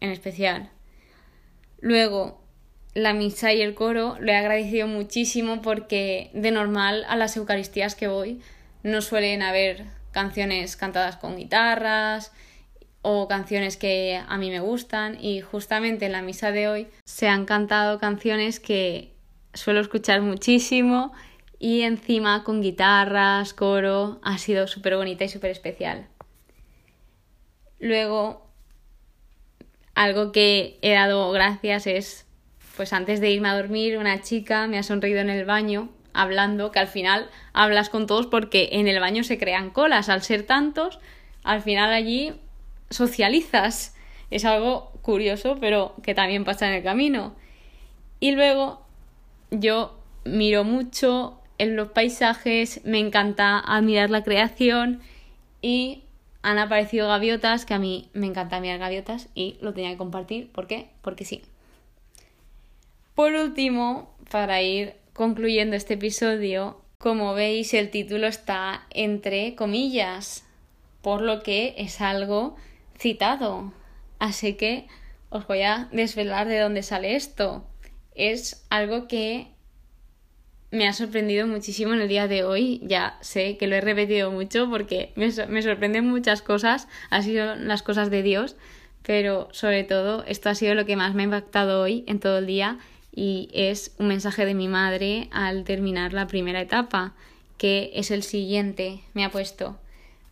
en 0.00 0.10
especial. 0.10 0.73
Luego, 1.84 2.40
la 2.94 3.12
misa 3.12 3.52
y 3.52 3.60
el 3.60 3.74
coro 3.74 4.16
lo 4.18 4.32
he 4.32 4.36
agradecido 4.36 4.86
muchísimo 4.86 5.60
porque 5.60 6.30
de 6.32 6.50
normal 6.50 7.04
a 7.10 7.14
las 7.14 7.36
Eucaristías 7.36 7.94
que 7.94 8.08
voy 8.08 8.40
no 8.82 9.02
suelen 9.02 9.42
haber 9.42 9.84
canciones 10.10 10.76
cantadas 10.78 11.18
con 11.18 11.36
guitarras 11.36 12.32
o 13.02 13.28
canciones 13.28 13.76
que 13.76 14.18
a 14.26 14.38
mí 14.38 14.48
me 14.48 14.60
gustan 14.60 15.22
y 15.22 15.42
justamente 15.42 16.06
en 16.06 16.12
la 16.12 16.22
misa 16.22 16.52
de 16.52 16.68
hoy 16.68 16.88
se 17.04 17.28
han 17.28 17.44
cantado 17.44 17.98
canciones 17.98 18.60
que 18.60 19.12
suelo 19.52 19.80
escuchar 19.80 20.22
muchísimo 20.22 21.12
y 21.58 21.82
encima 21.82 22.44
con 22.44 22.62
guitarras, 22.62 23.52
coro, 23.52 24.20
ha 24.22 24.38
sido 24.38 24.68
súper 24.68 24.96
bonita 24.96 25.24
y 25.24 25.28
súper 25.28 25.50
especial. 25.50 26.08
Luego, 27.78 28.43
algo 29.94 30.32
que 30.32 30.78
he 30.82 30.92
dado 30.92 31.30
gracias 31.32 31.86
es 31.86 32.26
pues 32.76 32.92
antes 32.92 33.20
de 33.20 33.30
irme 33.30 33.48
a 33.48 33.54
dormir, 33.54 33.98
una 33.98 34.20
chica 34.20 34.66
me 34.66 34.78
ha 34.78 34.82
sonreído 34.82 35.20
en 35.20 35.30
el 35.30 35.44
baño 35.44 35.90
hablando, 36.12 36.72
que 36.72 36.78
al 36.78 36.88
final 36.88 37.28
hablas 37.52 37.88
con 37.90 38.06
todos 38.06 38.26
porque 38.26 38.70
en 38.72 38.88
el 38.88 39.00
baño 39.00 39.24
se 39.24 39.38
crean 39.38 39.70
colas, 39.70 40.08
al 40.08 40.22
ser 40.22 40.44
tantos, 40.44 40.98
al 41.42 41.60
final 41.60 41.92
allí 41.92 42.32
socializas. 42.90 43.94
Es 44.30 44.44
algo 44.44 44.92
curioso, 45.02 45.58
pero 45.60 45.94
que 46.02 46.14
también 46.14 46.44
pasa 46.44 46.66
en 46.68 46.74
el 46.74 46.82
camino. 46.82 47.34
Y 48.20 48.32
luego 48.32 48.80
yo 49.50 49.98
miro 50.24 50.64
mucho 50.64 51.40
en 51.58 51.76
los 51.76 51.90
paisajes, 51.90 52.80
me 52.84 52.98
encanta 52.98 53.58
admirar 53.58 54.10
la 54.10 54.24
creación 54.24 55.00
y 55.62 56.03
han 56.44 56.58
aparecido 56.58 57.08
gaviotas, 57.08 57.64
que 57.64 57.72
a 57.72 57.78
mí 57.78 58.10
me 58.12 58.26
encanta 58.26 58.60
mirar 58.60 58.78
gaviotas 58.78 59.30
y 59.34 59.56
lo 59.62 59.72
tenía 59.72 59.90
que 59.92 59.96
compartir. 59.96 60.52
¿Por 60.52 60.66
qué? 60.66 60.90
Porque 61.00 61.24
sí. 61.24 61.40
Por 63.14 63.32
último, 63.32 64.14
para 64.30 64.60
ir 64.60 64.92
concluyendo 65.14 65.74
este 65.74 65.94
episodio, 65.94 66.82
como 66.98 67.32
veis 67.32 67.72
el 67.72 67.90
título 67.90 68.26
está 68.26 68.86
entre 68.90 69.54
comillas, 69.54 70.44
por 71.00 71.22
lo 71.22 71.42
que 71.42 71.76
es 71.78 72.02
algo 72.02 72.56
citado. 72.98 73.72
Así 74.18 74.52
que 74.52 74.86
os 75.30 75.46
voy 75.46 75.62
a 75.62 75.88
desvelar 75.92 76.46
de 76.46 76.60
dónde 76.60 76.82
sale 76.82 77.16
esto. 77.16 77.64
Es 78.14 78.66
algo 78.68 79.08
que 79.08 79.53
me 80.74 80.88
ha 80.88 80.92
sorprendido 80.92 81.46
muchísimo 81.46 81.94
en 81.94 82.00
el 82.00 82.08
día 82.08 82.28
de 82.28 82.44
hoy. 82.44 82.80
Ya 82.82 83.16
sé 83.20 83.56
que 83.56 83.66
lo 83.66 83.76
he 83.76 83.80
repetido 83.80 84.30
mucho 84.30 84.68
porque 84.68 85.12
me, 85.16 85.30
sorprenden 85.30 86.06
muchas 86.06 86.42
cosas, 86.42 86.88
así 87.10 87.36
son 87.36 87.68
las 87.68 87.82
cosas 87.82 88.10
de 88.10 88.22
Dios, 88.22 88.56
pero 89.02 89.48
sobre 89.52 89.84
todo 89.84 90.24
esto 90.26 90.48
ha 90.48 90.54
sido 90.54 90.74
lo 90.74 90.84
que 90.84 90.96
más 90.96 91.14
me 91.14 91.22
ha 91.22 91.24
impactado 91.24 91.80
hoy 91.82 92.04
en 92.06 92.20
todo 92.20 92.38
el 92.38 92.46
día 92.46 92.78
y 93.14 93.48
es 93.52 93.94
un 93.98 94.08
mensaje 94.08 94.44
de 94.44 94.54
mi 94.54 94.66
madre 94.66 95.28
al 95.30 95.64
terminar 95.64 96.12
la 96.12 96.26
primera 96.26 96.60
etapa, 96.60 97.14
que 97.56 97.92
es 97.94 98.10
el 98.10 98.24
siguiente. 98.24 99.00
Me 99.14 99.24
ha 99.24 99.30
puesto, 99.30 99.78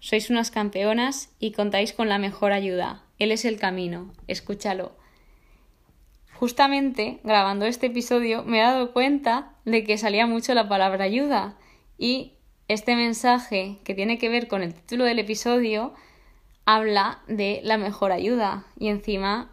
sois 0.00 0.30
unas 0.30 0.50
campeonas 0.50 1.30
y 1.38 1.52
contáis 1.52 1.92
con 1.92 2.08
la 2.08 2.18
mejor 2.18 2.52
ayuda. 2.52 3.02
Él 3.20 3.30
es 3.30 3.44
el 3.44 3.58
camino, 3.58 4.12
escúchalo. 4.26 5.01
Justamente 6.42 7.20
grabando 7.22 7.66
este 7.66 7.86
episodio 7.86 8.42
me 8.42 8.58
he 8.58 8.62
dado 8.62 8.92
cuenta 8.92 9.52
de 9.64 9.84
que 9.84 9.96
salía 9.96 10.26
mucho 10.26 10.54
la 10.54 10.68
palabra 10.68 11.04
ayuda. 11.04 11.56
Y 11.98 12.32
este 12.66 12.96
mensaje 12.96 13.78
que 13.84 13.94
tiene 13.94 14.18
que 14.18 14.28
ver 14.28 14.48
con 14.48 14.64
el 14.64 14.74
título 14.74 15.04
del 15.04 15.20
episodio 15.20 15.94
habla 16.64 17.20
de 17.28 17.60
la 17.62 17.78
mejor 17.78 18.10
ayuda. 18.10 18.66
Y 18.76 18.88
encima 18.88 19.52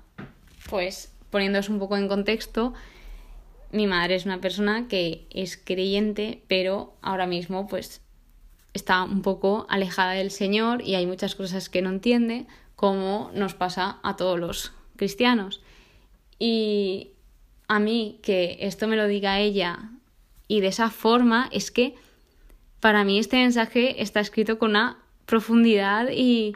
pues 0.67 1.13
poniéndose 1.29 1.71
un 1.71 1.77
poco 1.77 1.95
en 1.95 2.07
contexto 2.07 2.73
mi 3.71 3.85
madre 3.85 4.15
es 4.15 4.25
una 4.25 4.41
persona 4.41 4.87
que 4.87 5.27
es 5.29 5.57
creyente 5.57 6.41
pero 6.47 6.95
ahora 7.03 7.27
mismo 7.27 7.67
pues 7.67 8.01
está 8.73 9.03
un 9.03 9.21
poco 9.21 9.67
alejada 9.69 10.13
del 10.13 10.31
Señor 10.31 10.81
y 10.81 10.95
hay 10.95 11.05
muchas 11.05 11.35
cosas 11.35 11.69
que 11.69 11.83
no 11.83 11.91
entiende 11.91 12.47
como 12.75 13.29
nos 13.35 13.53
pasa 13.53 13.99
a 14.01 14.15
todos 14.15 14.39
los 14.39 14.73
cristianos 14.95 15.61
y 16.39 17.11
a 17.67 17.79
mí 17.79 18.19
que 18.23 18.57
esto 18.61 18.87
me 18.87 18.95
lo 18.95 19.07
diga 19.07 19.39
ella 19.39 19.91
y 20.47 20.61
de 20.61 20.67
esa 20.67 20.89
forma 20.89 21.49
es 21.51 21.69
que 21.69 21.93
para 22.79 23.03
mí 23.03 23.19
este 23.19 23.37
mensaje 23.37 24.01
está 24.01 24.21
escrito 24.21 24.57
con 24.57 24.71
una 24.71 24.97
profundidad 25.25 26.09
y 26.11 26.55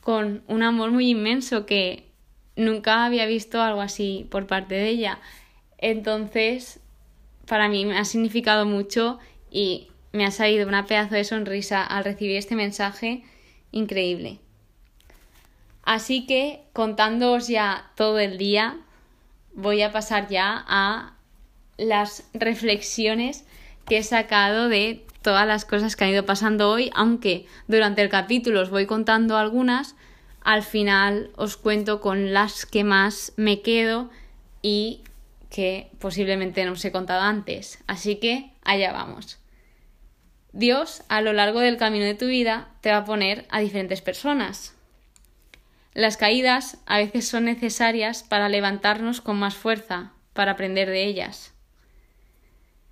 con 0.00 0.42
un 0.46 0.62
amor 0.62 0.92
muy 0.92 1.10
inmenso 1.10 1.66
que 1.66 2.06
nunca 2.54 3.04
había 3.04 3.26
visto 3.26 3.60
algo 3.60 3.82
así 3.82 4.26
por 4.30 4.46
parte 4.46 4.76
de 4.76 4.88
ella. 4.88 5.18
Entonces, 5.78 6.80
para 7.46 7.68
mí 7.68 7.84
me 7.84 7.98
ha 7.98 8.04
significado 8.04 8.64
mucho 8.64 9.18
y 9.50 9.88
me 10.12 10.24
ha 10.24 10.30
salido 10.30 10.66
una 10.66 10.86
pedazo 10.86 11.16
de 11.16 11.24
sonrisa 11.24 11.84
al 11.84 12.04
recibir 12.04 12.36
este 12.36 12.56
mensaje 12.56 13.24
increíble. 13.72 14.38
Así 15.82 16.26
que, 16.26 16.62
contándoos 16.72 17.48
ya 17.48 17.90
todo 17.96 18.18
el 18.18 18.38
día, 18.38 18.78
voy 19.56 19.82
a 19.82 19.90
pasar 19.90 20.28
ya 20.28 20.64
a 20.68 21.14
las 21.78 22.28
reflexiones 22.32 23.44
que 23.86 23.98
he 23.98 24.02
sacado 24.02 24.68
de 24.68 25.04
todas 25.22 25.46
las 25.46 25.64
cosas 25.64 25.96
que 25.96 26.04
han 26.04 26.10
ido 26.10 26.24
pasando 26.24 26.70
hoy, 26.70 26.90
aunque 26.94 27.46
durante 27.66 28.02
el 28.02 28.08
capítulo 28.08 28.60
os 28.60 28.70
voy 28.70 28.86
contando 28.86 29.36
algunas, 29.36 29.96
al 30.42 30.62
final 30.62 31.30
os 31.36 31.56
cuento 31.56 32.00
con 32.00 32.32
las 32.32 32.66
que 32.66 32.84
más 32.84 33.32
me 33.36 33.62
quedo 33.62 34.10
y 34.62 35.00
que 35.50 35.90
posiblemente 35.98 36.64
no 36.64 36.72
os 36.72 36.84
he 36.84 36.92
contado 36.92 37.22
antes. 37.22 37.82
Así 37.88 38.16
que 38.16 38.52
allá 38.62 38.92
vamos. 38.92 39.40
Dios 40.52 41.02
a 41.08 41.20
lo 41.22 41.32
largo 41.32 41.60
del 41.60 41.76
camino 41.76 42.04
de 42.04 42.14
tu 42.14 42.26
vida 42.26 42.68
te 42.80 42.90
va 42.90 42.98
a 42.98 43.04
poner 43.04 43.46
a 43.50 43.60
diferentes 43.60 44.02
personas. 44.02 44.75
Las 45.96 46.18
caídas 46.18 46.76
a 46.84 46.98
veces 46.98 47.26
son 47.26 47.46
necesarias 47.46 48.22
para 48.22 48.50
levantarnos 48.50 49.22
con 49.22 49.38
más 49.38 49.54
fuerza, 49.54 50.12
para 50.34 50.52
aprender 50.52 50.90
de 50.90 51.06
ellas. 51.06 51.54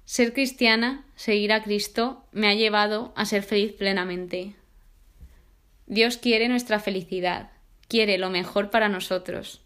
Ser 0.07 0.33
cristiana, 0.33 1.05
seguir 1.15 1.53
a 1.53 1.63
Cristo, 1.63 2.25
me 2.33 2.49
ha 2.49 2.55
llevado 2.55 3.13
a 3.15 3.27
ser 3.27 3.43
feliz 3.43 3.75
plenamente. 3.75 4.57
Dios 5.85 6.17
quiere 6.17 6.49
nuestra 6.49 6.81
felicidad, 6.81 7.51
quiere 7.89 8.17
lo 8.17 8.31
mejor 8.31 8.71
para 8.71 8.89
nosotros. 8.89 9.61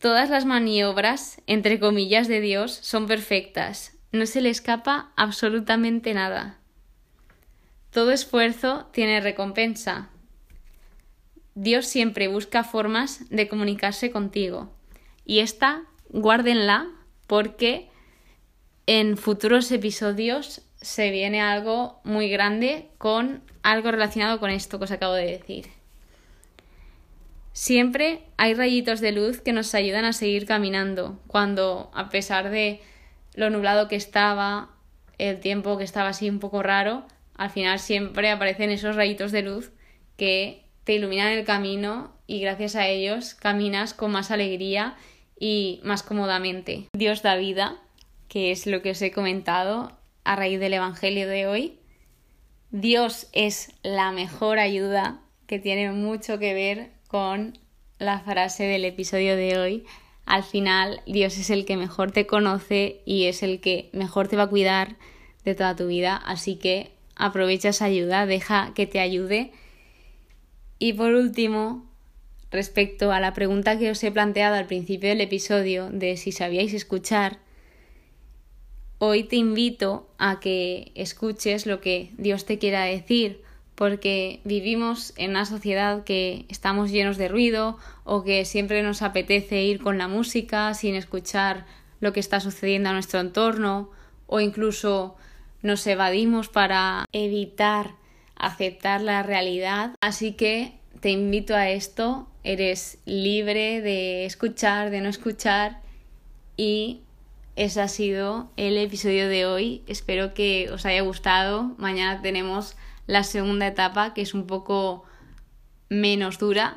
Todas 0.00 0.30
las 0.30 0.46
maniobras, 0.46 1.42
entre 1.46 1.78
comillas, 1.78 2.26
de 2.26 2.40
Dios 2.40 2.72
son 2.72 3.06
perfectas, 3.06 3.96
no 4.10 4.26
se 4.26 4.40
le 4.40 4.50
escapa 4.50 5.12
absolutamente 5.14 6.12
nada. 6.12 6.58
Todo 7.92 8.10
esfuerzo 8.10 8.90
tiene 8.92 9.20
recompensa, 9.20 10.10
Dios 11.54 11.86
siempre 11.86 12.28
busca 12.28 12.64
formas 12.64 13.28
de 13.30 13.48
comunicarse 13.48 14.10
contigo. 14.10 14.72
Y 15.24 15.38
esta, 15.38 15.82
guárdenla 16.08 16.88
porque 17.26 17.88
en 18.86 19.16
futuros 19.16 19.70
episodios 19.72 20.62
se 20.80 21.10
viene 21.10 21.40
algo 21.40 22.00
muy 22.04 22.28
grande 22.28 22.88
con 22.98 23.42
algo 23.62 23.90
relacionado 23.90 24.38
con 24.40 24.50
esto 24.50 24.78
que 24.78 24.84
os 24.84 24.90
acabo 24.90 25.14
de 25.14 25.26
decir. 25.26 25.68
Siempre 27.52 28.24
hay 28.36 28.54
rayitos 28.54 29.00
de 29.00 29.12
luz 29.12 29.40
que 29.40 29.52
nos 29.52 29.74
ayudan 29.74 30.04
a 30.04 30.12
seguir 30.12 30.44
caminando, 30.44 31.20
cuando 31.28 31.90
a 31.94 32.08
pesar 32.08 32.50
de 32.50 32.82
lo 33.34 33.48
nublado 33.48 33.86
que 33.86 33.96
estaba, 33.96 34.70
el 35.18 35.38
tiempo 35.38 35.78
que 35.78 35.84
estaba 35.84 36.08
así 36.08 36.28
un 36.28 36.40
poco 36.40 36.64
raro, 36.64 37.06
al 37.36 37.50
final 37.50 37.78
siempre 37.78 38.30
aparecen 38.30 38.70
esos 38.70 38.96
rayitos 38.96 39.30
de 39.30 39.42
luz 39.42 39.70
que 40.16 40.63
te 40.84 40.94
iluminan 40.94 41.32
el 41.32 41.44
camino 41.44 42.12
y 42.26 42.40
gracias 42.40 42.76
a 42.76 42.86
ellos 42.86 43.34
caminas 43.34 43.94
con 43.94 44.12
más 44.12 44.30
alegría 44.30 44.96
y 45.38 45.80
más 45.82 46.02
cómodamente. 46.02 46.88
Dios 46.92 47.22
da 47.22 47.36
vida, 47.36 47.76
que 48.28 48.50
es 48.50 48.66
lo 48.66 48.82
que 48.82 48.90
os 48.90 49.02
he 49.02 49.10
comentado 49.10 49.92
a 50.24 50.36
raíz 50.36 50.60
del 50.60 50.74
Evangelio 50.74 51.28
de 51.28 51.46
hoy. 51.46 51.78
Dios 52.70 53.28
es 53.32 53.72
la 53.82 54.12
mejor 54.12 54.58
ayuda, 54.58 55.20
que 55.46 55.58
tiene 55.58 55.90
mucho 55.92 56.38
que 56.38 56.54
ver 56.54 56.90
con 57.08 57.58
la 57.98 58.20
frase 58.20 58.64
del 58.64 58.84
episodio 58.84 59.36
de 59.36 59.58
hoy. 59.58 59.84
Al 60.26 60.42
final, 60.42 61.02
Dios 61.06 61.38
es 61.38 61.50
el 61.50 61.64
que 61.64 61.76
mejor 61.76 62.10
te 62.12 62.26
conoce 62.26 63.02
y 63.04 63.24
es 63.24 63.42
el 63.42 63.60
que 63.60 63.90
mejor 63.92 64.28
te 64.28 64.36
va 64.36 64.44
a 64.44 64.50
cuidar 64.50 64.96
de 65.44 65.54
toda 65.54 65.76
tu 65.76 65.86
vida, 65.86 66.16
así 66.16 66.56
que 66.56 66.90
aprovecha 67.14 67.68
esa 67.68 67.84
ayuda, 67.84 68.24
deja 68.26 68.72
que 68.74 68.86
te 68.86 69.00
ayude 69.00 69.52
y 70.78 70.92
por 70.92 71.14
último, 71.14 71.84
respecto 72.50 73.12
a 73.12 73.20
la 73.20 73.34
pregunta 73.34 73.78
que 73.78 73.90
os 73.90 74.02
he 74.04 74.12
planteado 74.12 74.56
al 74.56 74.66
principio 74.66 75.08
del 75.08 75.20
episodio 75.20 75.90
de 75.90 76.16
si 76.16 76.32
sabíais 76.32 76.72
escuchar, 76.72 77.38
hoy 78.98 79.24
te 79.24 79.36
invito 79.36 80.08
a 80.18 80.40
que 80.40 80.92
escuches 80.94 81.66
lo 81.66 81.80
que 81.80 82.10
Dios 82.16 82.44
te 82.46 82.58
quiera 82.58 82.84
decir, 82.84 83.42
porque 83.74 84.40
vivimos 84.44 85.12
en 85.16 85.30
una 85.30 85.46
sociedad 85.46 86.04
que 86.04 86.44
estamos 86.48 86.90
llenos 86.90 87.16
de 87.16 87.28
ruido 87.28 87.76
o 88.04 88.22
que 88.22 88.44
siempre 88.44 88.82
nos 88.82 89.02
apetece 89.02 89.64
ir 89.64 89.82
con 89.82 89.98
la 89.98 90.08
música 90.08 90.72
sin 90.74 90.94
escuchar 90.94 91.66
lo 92.00 92.12
que 92.12 92.20
está 92.20 92.40
sucediendo 92.40 92.90
a 92.90 92.92
nuestro 92.92 93.20
entorno 93.20 93.90
o 94.26 94.40
incluso 94.40 95.16
nos 95.62 95.86
evadimos 95.86 96.48
para 96.48 97.06
evitar 97.12 97.94
aceptar 98.46 99.00
la 99.00 99.22
realidad. 99.22 99.94
Así 100.00 100.32
que 100.32 100.72
te 101.00 101.10
invito 101.10 101.54
a 101.54 101.70
esto, 101.70 102.28
eres 102.42 102.98
libre 103.04 103.80
de 103.80 104.24
escuchar, 104.24 104.90
de 104.90 105.00
no 105.00 105.08
escuchar 105.08 105.80
y 106.56 107.00
ese 107.56 107.80
ha 107.80 107.88
sido 107.88 108.50
el 108.56 108.76
episodio 108.76 109.28
de 109.28 109.46
hoy. 109.46 109.82
Espero 109.86 110.34
que 110.34 110.70
os 110.72 110.86
haya 110.86 111.02
gustado. 111.02 111.74
Mañana 111.78 112.20
tenemos 112.20 112.76
la 113.06 113.22
segunda 113.22 113.66
etapa 113.66 114.14
que 114.14 114.22
es 114.22 114.34
un 114.34 114.46
poco 114.46 115.04
menos 115.88 116.38
dura 116.38 116.76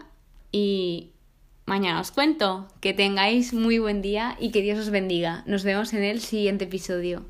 y 0.51 1.11
mañana 1.65 1.99
os 1.99 2.11
cuento. 2.11 2.67
Que 2.79 2.93
tengáis 2.93 3.53
muy 3.53 3.79
buen 3.79 4.01
día 4.01 4.37
y 4.39 4.51
que 4.51 4.61
Dios 4.61 4.79
os 4.79 4.89
bendiga. 4.89 5.43
Nos 5.47 5.63
vemos 5.63 5.93
en 5.93 6.03
el 6.03 6.21
siguiente 6.21 6.65
episodio. 6.65 7.25